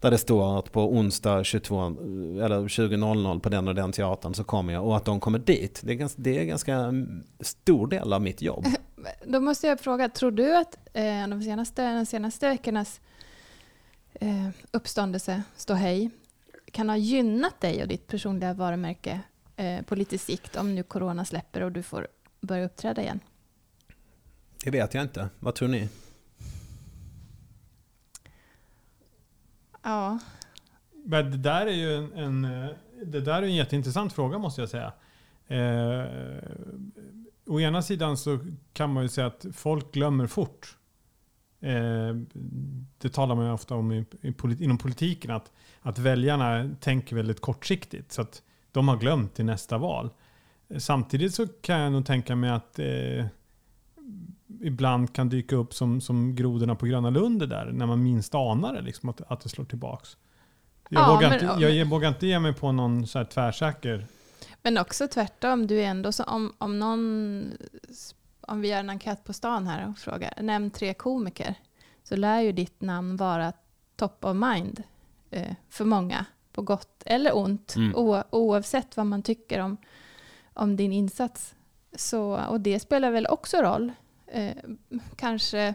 [0.00, 4.44] där det står att på onsdag 22 eller 20.00 på den och den teatern så
[4.44, 5.80] kommer jag och att de kommer dit.
[5.84, 6.92] Det är ganska, det är ganska
[7.40, 8.66] stor del av mitt jobb.
[9.26, 13.00] Då måste jag fråga, tror du att eh, de senaste, de senaste veckornas
[14.14, 16.10] eh, uppståndelse, ståhej,
[16.72, 19.20] kan ha gynnat dig och ditt personliga varumärke
[19.56, 22.06] eh, på lite sikt om nu corona släpper och du får
[22.40, 23.20] börja uppträda igen?
[24.64, 25.28] Det vet jag inte.
[25.38, 25.88] Vad tror ni?
[29.86, 30.18] Ja.
[31.04, 32.68] Men det där är ju en, en,
[33.04, 34.92] det där är en jätteintressant fråga måste jag säga.
[35.46, 36.04] Eh,
[37.46, 38.38] å ena sidan så
[38.72, 40.76] kan man ju säga att folk glömmer fort.
[41.60, 42.14] Eh,
[42.98, 47.40] det talar man ju ofta om i, i, inom politiken, att, att väljarna tänker väldigt
[47.40, 48.12] kortsiktigt.
[48.12, 50.10] Så att de har glömt till nästa val.
[50.78, 53.26] Samtidigt så kan jag nog tänka mig att eh,
[54.62, 58.72] ibland kan dyka upp som, som grodorna på Gröna Lund där, när man minst anar
[58.72, 60.16] det, liksom, att, att det slår tillbaks.
[60.88, 63.24] Jag, ja, vågar, men, inte, jag, jag vågar inte ge mig på någon så här
[63.24, 64.06] tvärsäker...
[64.62, 67.44] Men också tvärtom, du är ändå så, om, om någon,
[68.40, 71.54] om vi gör en enkät på stan här och frågar, nämn tre komiker,
[72.02, 73.52] så lär ju ditt namn vara
[73.96, 74.82] top of mind
[75.30, 77.94] eh, för många, på gott eller ont, mm.
[77.96, 79.76] o, oavsett vad man tycker om,
[80.54, 81.54] om din insats.
[81.96, 83.92] Så, och det spelar väl också roll,
[84.26, 84.56] eh,
[85.16, 85.74] kanske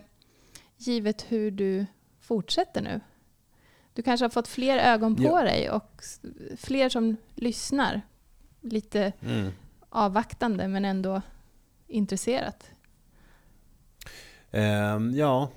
[0.78, 1.86] givet hur du
[2.20, 3.00] fortsätter nu.
[3.94, 5.42] Du kanske har fått fler ögon på ja.
[5.42, 6.04] dig och
[6.58, 8.02] fler som lyssnar.
[8.62, 9.52] Lite mm.
[9.90, 11.22] avvaktande men ändå
[11.88, 12.72] intresserat.
[14.52, 15.50] Um, ja,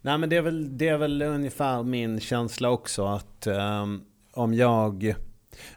[0.00, 4.54] Nej, men det, är väl, det är väl ungefär min känsla också att um, om
[4.54, 5.14] jag...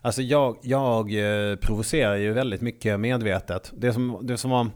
[0.01, 3.73] Alltså jag, jag eh, provocerar ju väldigt mycket medvetet.
[3.77, 4.67] Det som, det, som var,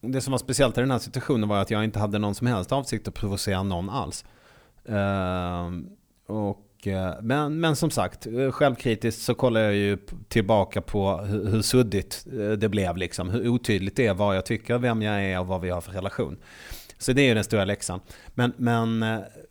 [0.00, 2.46] det som var speciellt i den här situationen var att jag inte hade någon som
[2.46, 4.24] helst avsikt att provocera någon alls.
[4.88, 5.88] Ehm,
[6.26, 11.46] och, eh, men, men som sagt, eh, självkritiskt så kollar jag ju tillbaka på hur,
[11.46, 12.96] hur suddigt eh, det blev.
[12.96, 15.80] Liksom, hur otydligt det är vad jag tycker, vem jag är och vad vi har
[15.80, 16.36] för relation.
[16.98, 18.00] Så det är ju den stora läxan.
[18.34, 19.04] Men, men,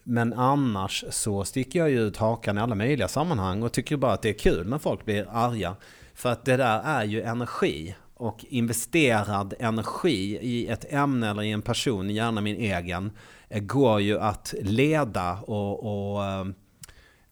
[0.03, 4.13] men annars så sticker jag ju ut hakan i alla möjliga sammanhang och tycker bara
[4.13, 5.75] att det är kul när folk blir arga.
[6.13, 7.95] För att det där är ju energi.
[8.19, 13.11] Och investerad energi i ett ämne eller i en person, gärna min egen,
[13.49, 16.45] eh, går ju att leda och, och eh,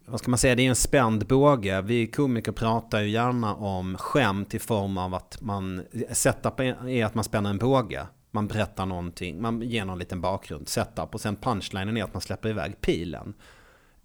[0.08, 1.82] vad ska man säga, det är en spänd båge.
[1.82, 7.16] Vi komiker pratar ju gärna om skämt i form av att man, setup är att
[7.16, 8.08] man spänner en båge.
[8.32, 12.22] Man berättar någonting, man ger någon liten bakgrund, setup och sen punchlinen är att man
[12.22, 13.34] släpper iväg pilen.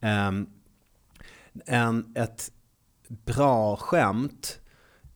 [0.00, 0.46] Um,
[1.66, 2.52] en, ett
[3.08, 4.60] bra skämt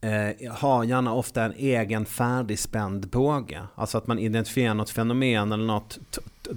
[0.05, 3.63] eh, har gärna ofta en egen färdigspänd båge.
[3.75, 5.99] Alltså att man identifierar något fenomen eller något,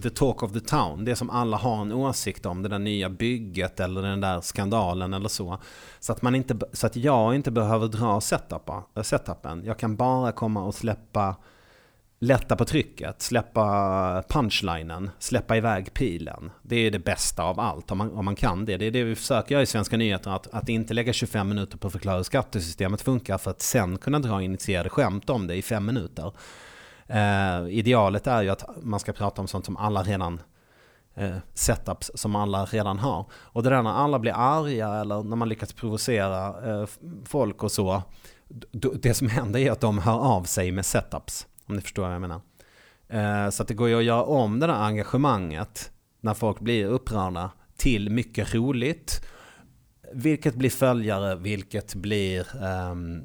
[0.03, 1.05] the talk of the town.
[1.05, 5.13] Det som alla har en åsikt om, det där nya bygget eller den där skandalen
[5.13, 5.57] eller så.
[5.99, 8.21] Så att, man inte, så att jag inte behöver dra
[9.03, 9.63] setupen.
[9.65, 11.35] Jag kan bara komma och släppa
[12.19, 16.51] lätta på trycket, släppa punchlinen, släppa iväg pilen.
[16.61, 18.77] Det är det bästa av allt om man, om man kan det.
[18.77, 21.77] Det är det vi försöker göra i Svenska nyheter, att, att inte lägga 25 minuter
[21.77, 25.55] på att förklara hur skattesystemet funkar för att sen kunna dra initierade skämt om det
[25.55, 26.31] i fem minuter.
[27.07, 30.41] Eh, idealet är ju att man ska prata om sånt som alla redan
[31.15, 33.25] eh, setups som alla redan har.
[33.33, 36.87] Och det där när alla blir arga eller när man lyckas provocera eh,
[37.25, 38.03] folk och så.
[39.01, 41.47] Det som händer är att de hör av sig med setups.
[41.67, 42.41] Om ni förstår vad jag menar.
[43.09, 46.85] Eh, så att det går ju att göra om det där engagemanget när folk blir
[46.85, 49.25] upprörda till mycket roligt.
[50.13, 52.47] Vilket blir följare, vilket blir
[52.91, 53.21] um,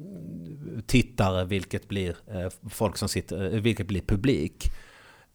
[0.85, 4.65] tittare, vilket blir uh, folk som sitter, uh, vilket blir publik.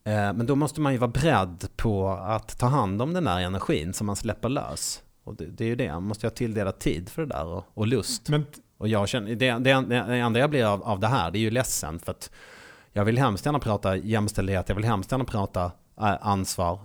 [0.06, 3.40] Uh, men då måste man ju vara beredd på att ta hand om den där
[3.40, 5.02] energin som man släpper lös.
[5.24, 7.64] Och det, det är ju det, man måste ha tilldelat tid för det där och,
[7.74, 8.28] och lust.
[8.28, 8.46] Men...
[8.78, 11.40] Och jag känner, det, det, det enda jag blir av, av det här, det är
[11.40, 12.30] ju ledsen för att
[12.92, 15.64] jag vill hemskt gärna prata jämställdhet, jag vill hemskt gärna prata
[16.00, 16.78] eh, ansvar.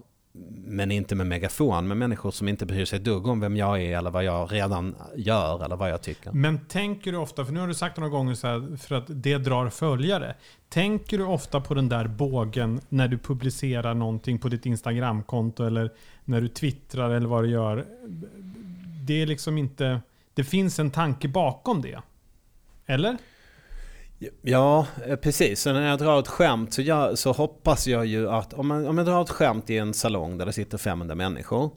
[0.65, 3.81] Men inte med megafon, med människor som inte bryr sig ett dugg om vem jag
[3.81, 6.31] är eller vad jag redan gör eller vad jag tycker.
[6.31, 9.05] Men tänker du ofta, för nu har du sagt några gånger så här, för att
[9.07, 10.35] det drar följare.
[10.69, 15.91] Tänker du ofta på den där bågen när du publicerar någonting på ditt Instagramkonto eller
[16.25, 17.85] när du twittrar eller vad du gör?
[19.07, 20.01] Det är liksom inte,
[20.33, 22.01] det finns en tanke bakom det.
[22.85, 23.17] Eller?
[24.41, 25.61] Ja, eh, precis.
[25.61, 28.87] Så när jag drar ett skämt så, jag, så hoppas jag ju att om, man,
[28.87, 31.71] om jag drar ett skämt i en salong där det sitter 500 människor.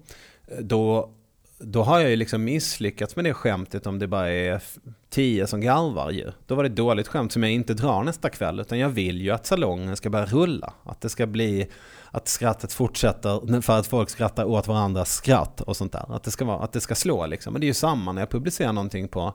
[0.47, 1.11] Eh, då,
[1.59, 4.63] då har jag ju liksom misslyckats med det skämtet om det bara är
[5.11, 6.33] 10 som garvar ju.
[6.47, 8.61] Då var det ett dåligt skämt som jag inte drar nästa kväll.
[8.61, 10.73] Utan jag vill ju att salongen ska börja rulla.
[10.85, 11.67] Att det ska bli
[12.11, 16.17] att skrattet fortsätter för att folk skrattar åt varandras skratt och sånt där.
[16.17, 17.53] Att det ska, vara, att det ska slå liksom.
[17.53, 19.35] Men det är ju samma när jag publicerar någonting på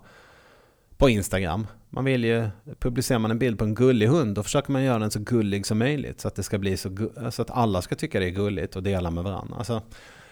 [1.02, 1.68] på Instagram.
[1.94, 2.50] Man vill ju,
[2.80, 5.66] publicerar man en bild på en gullig hund, då försöker man göra den så gullig
[5.66, 6.20] som möjligt.
[6.22, 8.84] Så att det ska bli så, så att alla ska tycka det är gulligt och
[8.84, 9.56] dela med varandra.
[9.58, 9.82] Alltså,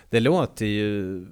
[0.09, 1.25] det låter ju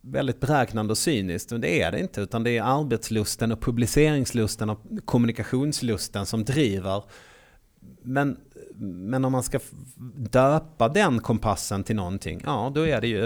[0.00, 2.20] väldigt beräknande och cyniskt, men det är det inte.
[2.20, 7.04] Utan det är arbetslusten och publiceringslusten och kommunikationslusten som driver.
[8.02, 8.36] Men,
[8.76, 9.58] men om man ska
[10.16, 13.24] döpa den kompassen till någonting, ja då är det ju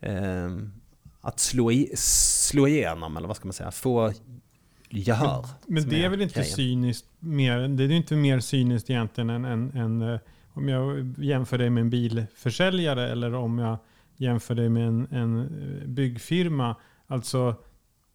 [0.00, 0.50] eh,
[1.20, 4.12] att slå, i, slå igenom, eller vad ska man säga, få
[4.90, 5.46] gehör.
[5.66, 6.56] Men, men det är, väl inte grejen.
[6.56, 10.20] cyniskt mer, det är inte mer cyniskt egentligen än, än, än eh,
[10.52, 13.76] om jag jämför dig med en bilförsäljare eller om jag
[14.16, 16.76] jämför dig med en, en eh, byggfirma.
[17.06, 17.54] Alltså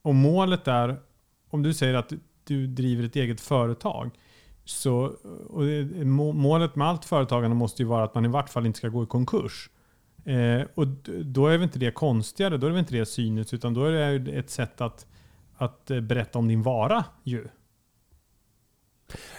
[0.01, 0.99] om målet är,
[1.49, 4.11] om du säger att du driver ett eget företag.
[4.65, 4.95] Så,
[5.49, 5.63] och
[6.35, 9.03] målet med allt företagande måste ju vara att man i vart fall inte ska gå
[9.03, 9.69] i konkurs.
[10.25, 10.87] Eh, och
[11.25, 13.85] då är väl inte det konstigare, då är det väl inte det cyniskt, utan då
[13.85, 15.07] är det ett sätt att,
[15.63, 17.47] att eh, berätta om din vara ju.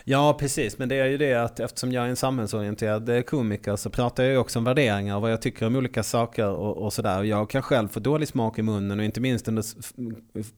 [0.05, 0.79] Ja, precis.
[0.79, 4.23] Men det är ju det att eftersom jag är en samhällsorienterad eh, komiker så pratar
[4.23, 7.23] jag ju också om värderingar och vad jag tycker om olika saker och, och sådär.
[7.23, 9.65] Jag kan själv få dålig smak i munnen och inte minst under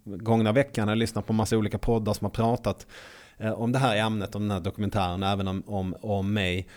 [0.05, 2.87] gångna veckan när jag lyssnat på massa olika poddar som har pratat
[3.39, 6.69] eh, om det här ämnet, om den här dokumentären, även om, om, om mig.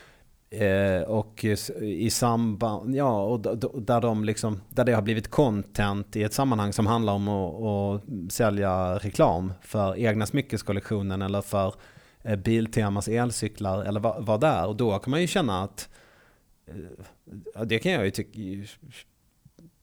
[0.51, 1.45] Eh, och
[1.81, 3.39] i samband, ja, och
[3.81, 7.63] där, de liksom, där det har blivit content i ett sammanhang som handlar om att,
[7.63, 11.75] att sälja reklam för egna smyckeskollektionen eller för
[12.23, 14.67] eh, Biltemas elcyklar eller vad, vad det är.
[14.67, 15.89] Och då kan man ju känna att,
[17.55, 18.39] eh, det kan jag ju tycka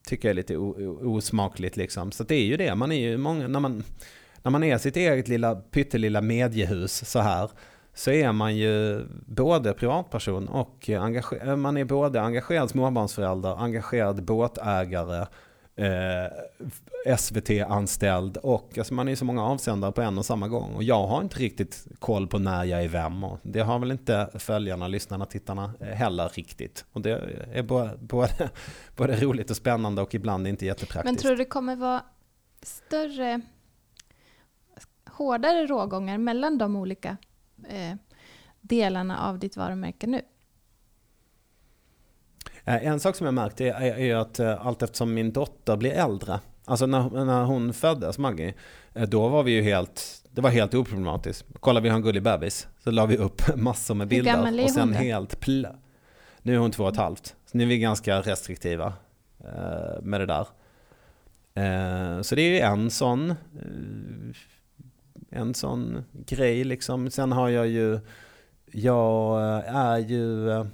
[0.06, 2.12] tycker är lite osmakligt liksom.
[2.12, 3.84] Så det är ju det, man är ju många, när man,
[4.42, 7.50] när man är sitt eget lilla pyttelilla mediehus så här
[7.96, 14.24] så är man ju både privatperson och engagerad, eh, man är både engagerad småbarnsförälder, engagerad
[14.24, 15.26] båtägare,
[15.76, 20.74] eh, SVT-anställd och alltså man är så många avsändare på en och samma gång.
[20.74, 23.90] Och jag har inte riktigt koll på när jag är vem och det har väl
[23.90, 26.84] inte följarna, lyssnarna, tittarna eh, heller riktigt.
[26.92, 27.10] Och det
[27.52, 28.50] är både, både,
[28.96, 31.04] både roligt och spännande och ibland inte jättepraktiskt.
[31.04, 32.02] Men tror du det kommer vara
[32.62, 33.40] större,
[35.10, 37.16] hårdare rågångar mellan de olika
[37.68, 37.94] eh,
[38.60, 40.22] delarna av ditt varumärke nu?
[42.64, 46.40] Eh, en sak som jag märkt är, att eh, allt eftersom min dotter blir äldre,
[46.64, 48.54] alltså när, när hon föddes, Maggie,
[49.08, 51.44] då var vi ju helt, det var helt oproblematiskt.
[51.60, 54.30] Kolla vi har en gullig bebis, så la vi upp massor med bilder.
[54.30, 55.66] Hur gammal är och sen hon helt pl
[56.42, 57.34] Nu är hon två och ett halvt.
[57.46, 58.92] Så nu är vi ganska restriktiva
[60.02, 60.46] med det där.
[62.22, 63.34] Så det är ju en sån,
[65.36, 67.10] en sån grej liksom.
[67.10, 68.00] Sen har jag ju,
[68.72, 70.66] jag eh, är ju eh,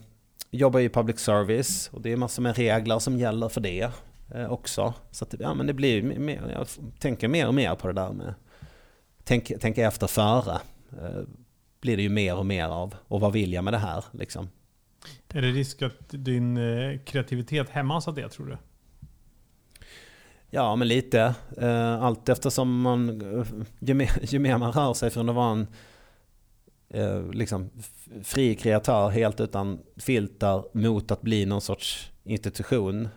[0.51, 3.91] jobbar i public service och det är massor med regler som gäller för det
[4.35, 4.95] eh, också.
[5.11, 6.67] Så att, ja, men det blir mer, jag
[6.99, 8.35] tänker mer och mer på det där med
[9.25, 10.59] tänk, tänka efter före.
[11.81, 12.95] Blir det ju mer och mer av.
[13.09, 14.49] Och vad vill jag med det här liksom?
[15.29, 16.59] Är det risk att din
[17.05, 18.57] kreativitet hämmas av det tror du?
[20.55, 21.35] Ja, men lite.
[21.59, 23.47] Eh, allt eftersom man, eh,
[23.81, 25.67] ju mer, ju mer man rör sig från att vara en
[26.89, 27.71] eh, liksom
[28.23, 33.09] fri kreatör helt utan filter mot att bli någon sorts institution.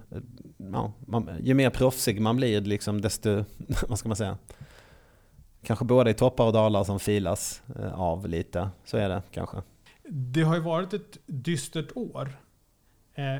[0.57, 3.43] Ja, man, ju mer proffsig man blir liksom desto,
[3.87, 4.37] vad ska man säga,
[5.63, 7.61] kanske både i toppar och dalar som filas
[7.93, 8.69] av lite.
[8.85, 9.57] Så är det kanske.
[10.09, 12.37] Det har ju varit ett dystert år.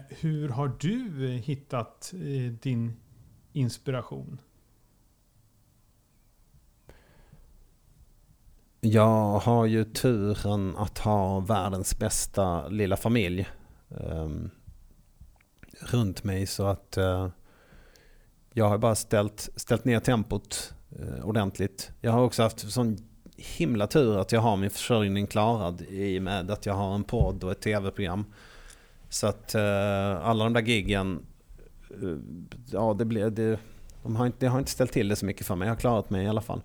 [0.10, 2.14] Hur har du hittat
[2.62, 2.94] din
[3.56, 4.42] inspiration?
[8.82, 13.48] Jag har ju turen att ha världens bästa lilla familj
[13.90, 14.50] um,
[15.82, 17.28] runt mig så att uh,
[18.54, 21.92] jag har bara ställt, ställt ner tempot uh, ordentligt.
[22.02, 22.98] Jag har också haft sån
[23.38, 27.04] himla tur att jag har min försörjning klarad i och med att jag har en
[27.04, 28.26] podd och ett tv-program.
[29.10, 31.26] Så att uh, alla de där giggen,
[32.72, 33.60] ja det blir, det,
[34.04, 35.66] de har inte, det har inte ställt till det så mycket för mig.
[35.68, 36.62] Jag har klarat mig i alla fall.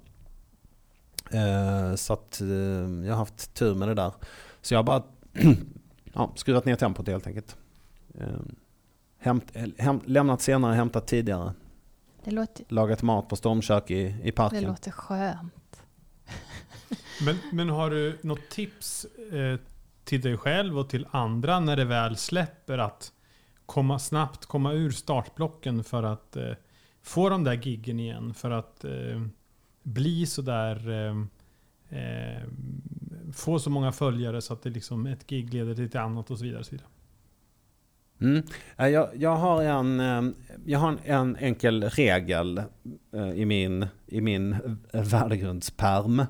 [1.31, 4.13] Eh, så att eh, jag har haft tur med det där.
[4.63, 5.03] Så jag har bara
[6.13, 7.57] ja, skruvat ner tempot helt enkelt.
[8.15, 8.27] Eh,
[9.19, 11.53] hämt, hämt, lämnat senare, hämtat tidigare.
[12.25, 14.63] Det låter, Lagat mat på stormkök i, i parken.
[14.63, 15.83] Det låter skönt.
[17.25, 19.59] men, men har du något tips eh,
[20.05, 23.13] till dig själv och till andra när det väl släpper att
[23.71, 26.53] komma snabbt komma ur startblocken för att eh,
[27.03, 28.35] få de där giggen igen?
[28.35, 29.23] För att eh,
[29.83, 30.91] bli sådär...
[30.91, 31.17] Eh,
[31.99, 32.43] eh,
[33.33, 36.39] få så många följare så att det liksom ett gig leder till ett annat och
[36.39, 36.61] så vidare.
[36.61, 36.89] Och så vidare.
[38.21, 38.43] Mm.
[38.77, 40.33] Eh, jag, jag, har en, eh,
[40.65, 42.63] jag har en enkel regel
[43.13, 44.57] eh, i min, i min
[44.93, 46.25] värdegrundsperm.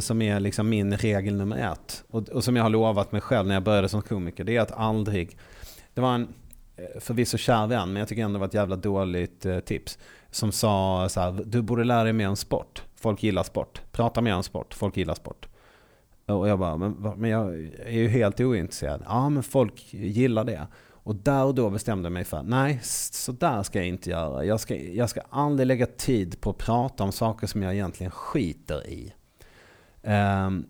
[0.00, 2.04] Som är liksom min regel nummer ett.
[2.08, 4.44] Och, och som jag har lovat mig själv när jag började som komiker.
[4.44, 5.36] Det är att aldrig...
[5.94, 6.28] Det var en
[6.76, 9.98] eh, förvisso kär vän, men jag tycker ändå det var ett jävla dåligt eh, tips
[10.30, 12.82] som sa så här, du borde lära dig mer om sport.
[12.96, 13.82] Folk gillar sport.
[13.92, 14.74] Prata mer om sport.
[14.74, 15.48] Folk gillar sport.
[16.26, 19.02] Och jag bara, men, men jag är ju helt ointresserad.
[19.06, 20.66] Ja, men folk gillar det.
[21.04, 24.44] Och där och då bestämde jag mig för, nej, så där ska jag inte göra.
[24.44, 28.10] Jag ska, jag ska aldrig lägga tid på att prata om saker som jag egentligen
[28.10, 29.12] skiter i.
[30.02, 30.66] Um,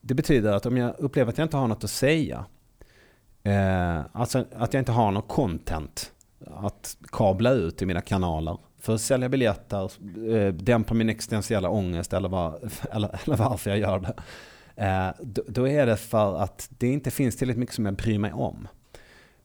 [0.00, 2.44] det betyder att om jag upplever att jag inte har något att säga,
[3.44, 6.12] eh, alltså att jag inte har något content
[6.46, 9.92] att kabla ut i mina kanaler för att sälja biljetter,
[10.34, 12.58] eh, dämpa min existentiella ångest eller, var,
[12.90, 14.14] eller, eller varför jag gör det.
[14.76, 18.18] Eh, då, då, är det för att det inte finns tillräckligt mycket som jag bryr
[18.18, 18.68] mig om.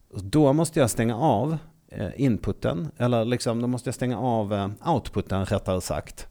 [0.09, 4.69] Då måste jag stänga av eh, inputen, eller liksom, då måste jag stänga av eh,
[4.85, 6.27] outputen rättare sagt.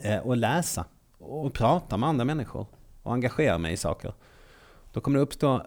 [0.00, 0.84] Eh, och läsa
[1.18, 2.66] och prata med andra människor
[3.02, 4.14] och engagera mig i saker.
[4.92, 5.62] Då kommer det uppstå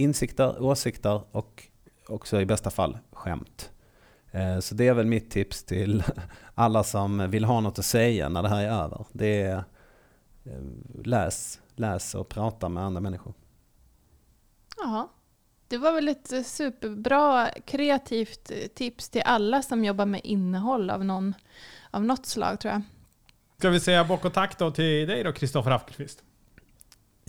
[0.00, 1.68] insikter, åsikter och
[2.06, 3.70] också i bästa fall skämt.
[4.30, 6.02] Eh, så det är väl mitt tips till
[6.54, 9.06] alla som vill ha något att säga när det här är över.
[9.12, 9.64] Det är
[10.44, 10.62] eh,
[11.04, 13.34] läs, läs och prata med andra människor.
[14.76, 15.10] Ja,
[15.68, 21.34] det var väl ett superbra kreativt tips till alla som jobbar med innehåll av, någon,
[21.90, 22.82] av något slag tror jag.
[23.58, 26.22] Ska vi säga bock och tack då till dig då, Kristoffer Appelqvist?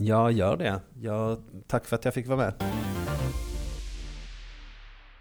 [0.03, 0.81] Ja, gör det.
[1.01, 1.37] Ja,
[1.67, 2.53] tack för att jag fick vara med.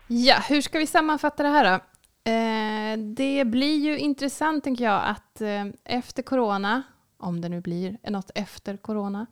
[0.06, 1.84] Ja, hur ska vi sammanfatta det här då?
[2.30, 6.82] Eh, det blir ju intressant, tänker jag, att eh, efter corona,
[7.18, 9.26] om det nu blir något efter corona,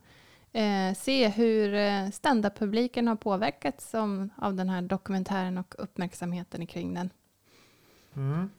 [0.53, 6.95] eh, se hur eh, standup-publiken har påverkats som, av den här dokumentären och uppmärksamheten kring
[6.95, 7.11] den.
[8.17, 8.51] Mm.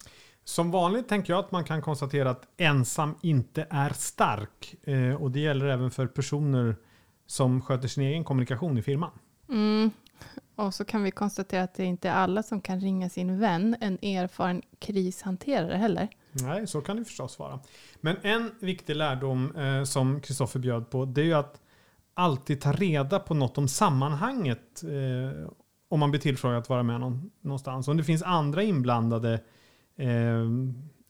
[0.50, 4.76] Som vanligt tänker jag att man kan konstatera att ensam inte är stark.
[4.84, 6.76] Eh, och det gäller även för personer
[7.26, 9.12] som sköter sin egen kommunikation i firman.
[9.50, 9.92] Mm.
[10.56, 13.76] Och så kan vi konstatera att det inte är alla som kan ringa sin vän,
[13.82, 16.08] en erfaren krishanterare heller.
[16.32, 17.60] Nej, så kan det förstås vara.
[18.02, 21.62] Men en viktig lärdom eh, som Kristoffer bjöd på, det är ju att
[22.14, 25.50] alltid ta reda på något om sammanhanget eh,
[25.90, 27.88] om man blir tillfrågad att vara med någon, någonstans.
[27.88, 29.40] Om det finns andra inblandade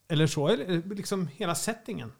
[0.07, 2.11] eller så, eller liksom hela settingen.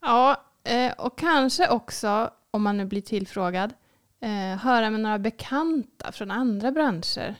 [0.00, 3.74] Ja, eh, och kanske också om man nu blir tillfrågad,
[4.20, 7.34] eh, höra med några bekanta från andra branscher.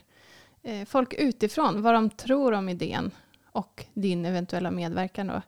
[0.62, 3.10] Eh, folk utifrån, vad de tror om idén
[3.44, 5.26] och din eventuella medverkan.
[5.26, 5.42] Då.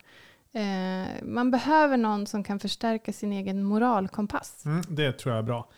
[0.61, 4.65] Eh, man behöver någon som kan förstärka sin egen moralkompass.
[4.67, 5.69] Mm, det tror jag är bra.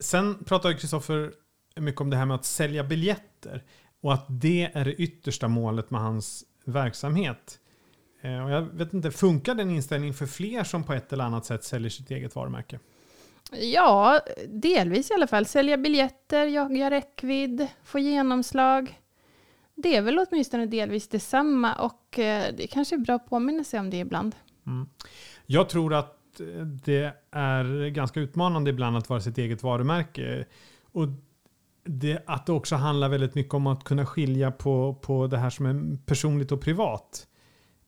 [0.00, 1.32] Sen pratar Kristoffer
[1.76, 3.64] mycket om det här med att sälja biljetter
[4.00, 7.60] och att det är det yttersta målet med hans verksamhet.
[8.20, 11.44] Eh, och jag vet inte, funkar den inställningen för fler som på ett eller annat
[11.44, 12.78] sätt säljer sitt eget varumärke?
[13.52, 15.46] Ja, delvis i alla fall.
[15.46, 19.00] Sälja biljetter, jaga räckvidd, få genomslag.
[19.74, 23.80] Det är väl åtminstone delvis detsamma och eh, det kanske är bra att påminna sig
[23.80, 24.34] om det ibland.
[24.66, 24.88] Mm.
[25.46, 26.14] Jag tror att
[26.84, 30.44] det är ganska utmanande ibland att vara sitt eget varumärke.
[30.92, 31.08] Och
[31.88, 35.50] det, att det också handlar väldigt mycket om att kunna skilja på, på det här
[35.50, 37.26] som är personligt och privat.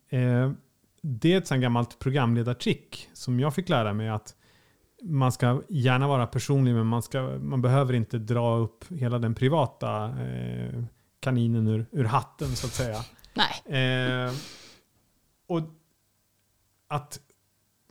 [0.09, 0.51] Eh,
[1.03, 4.35] det är ett sånt gammalt programledartrick som jag fick lära mig att
[5.03, 9.35] man ska gärna vara personlig men man, ska, man behöver inte dra upp hela den
[9.35, 10.83] privata eh,
[11.21, 12.99] kaninen ur, ur, hatten så att säga.
[13.35, 13.83] Nej.
[14.27, 14.33] Eh,
[15.47, 15.61] och
[16.89, 17.21] att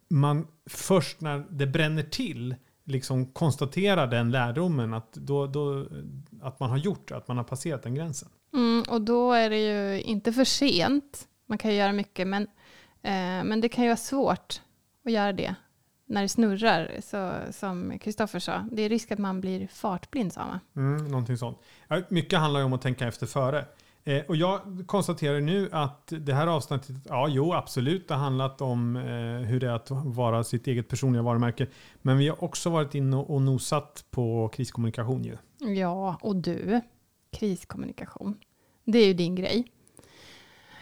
[0.09, 2.55] man först när det bränner till
[2.89, 5.87] liksom konstaterar den lärdomen att, då, då,
[6.41, 8.29] att man har gjort att man har passerat den gränsen.
[8.53, 11.27] Mm, och då är det ju inte för sent.
[11.45, 12.43] Man kan ju göra mycket men,
[13.01, 14.61] eh, men det kan ju vara svårt
[15.05, 15.55] att göra det
[16.05, 18.67] när det snurrar, så, som Kristoffer sa.
[18.71, 20.59] Det är risk att man blir fartblind, sa man.
[20.75, 21.57] Mm, någonting sånt.
[22.09, 23.65] Mycket handlar ju om att tänka efter före.
[24.09, 28.61] Eh, och jag konstaterar nu att det här avsnittet, ja jo absolut, det har handlat
[28.61, 29.03] om eh,
[29.47, 31.67] hur det är att vara sitt eget personliga varumärke.
[32.01, 35.37] Men vi har också varit inne och nosat på kriskommunikation ju.
[35.75, 36.81] Ja, och du,
[37.31, 38.37] kriskommunikation.
[38.83, 39.71] Det är ju din grej.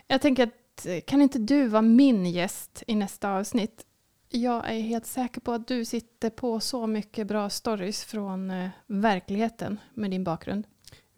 [0.08, 3.86] Jag tänker att eh, kan inte du vara min gäst i nästa avsnitt?
[4.30, 8.70] Jag är helt säker på att du sitter på så mycket bra stories från eh,
[8.88, 10.68] verkligheten med din bakgrund.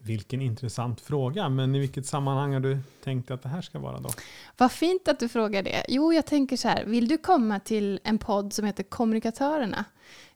[0.02, 4.00] Vilken intressant fråga, men i vilket sammanhang har du tänkt att det här ska vara
[4.00, 4.10] då?
[4.58, 5.86] Vad fint att du frågar det.
[5.88, 9.86] Jo, jag tänker så här, vill du komma till en podd som heter Kommunikatörerna?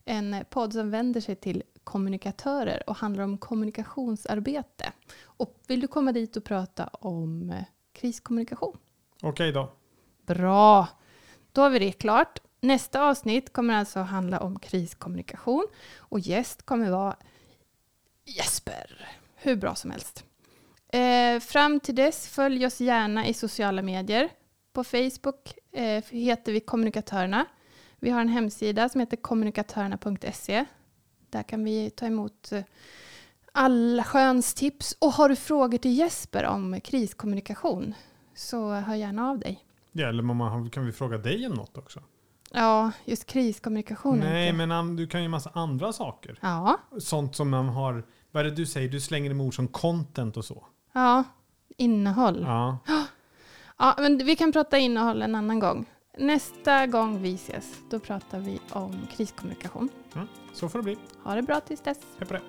[0.05, 4.91] En podd som vänder sig till kommunikatörer och handlar om kommunikationsarbete.
[5.23, 8.77] Och vill du komma dit och prata om eh, kriskommunikation?
[9.21, 9.71] Okej då.
[10.25, 10.87] Bra,
[11.51, 12.39] då har vi det klart.
[12.59, 17.15] Nästa avsnitt kommer alltså handla om kriskommunikation och gäst kommer vara
[18.25, 19.07] Jesper.
[19.43, 20.23] Hur bra som helst.
[20.87, 24.29] Eh, fram till dess, följ oss gärna i sociala medier.
[24.73, 27.45] På Facebook eh, heter vi Kommunikatörerna.
[27.99, 30.65] Vi har en hemsida som heter kommunikatörerna.se.
[31.29, 32.63] Där kan vi ta emot eh,
[33.51, 34.95] allsköns tips.
[34.99, 37.93] Och har du frågor till Jesper om kriskommunikation
[38.35, 39.65] så hör gärna av dig.
[39.91, 42.03] Ja, eller mamma, kan vi fråga dig om något också?
[42.51, 44.19] Ja, just kriskommunikation.
[44.19, 46.39] Nej, inte- men du kan ju massa andra saker.
[46.41, 48.89] Ja, Sånt som man har, vad är det du säger?
[48.89, 50.65] Du slänger emot ord som content och så.
[50.93, 51.23] ja.
[51.77, 52.41] Innehåll.
[52.41, 52.77] Ja.
[53.77, 55.85] Ja, men vi kan prata innehåll en annan gång.
[56.17, 59.89] Nästa gång vi ses, då pratar vi om kriskommunikation.
[60.53, 60.97] så får det bli.
[61.23, 61.97] Ha det bra tills dess.
[62.17, 62.41] Hej på det.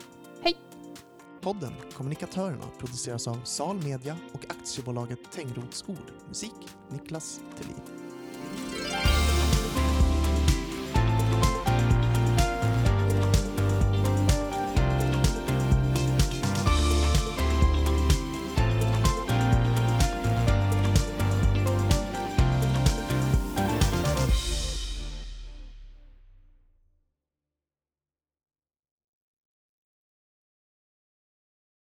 [1.41, 6.13] Podden Kommunikatörerna produceras av Sal Media och aktiebolaget Tengrots Ord.
[6.29, 8.04] Musik Niklas Thelin.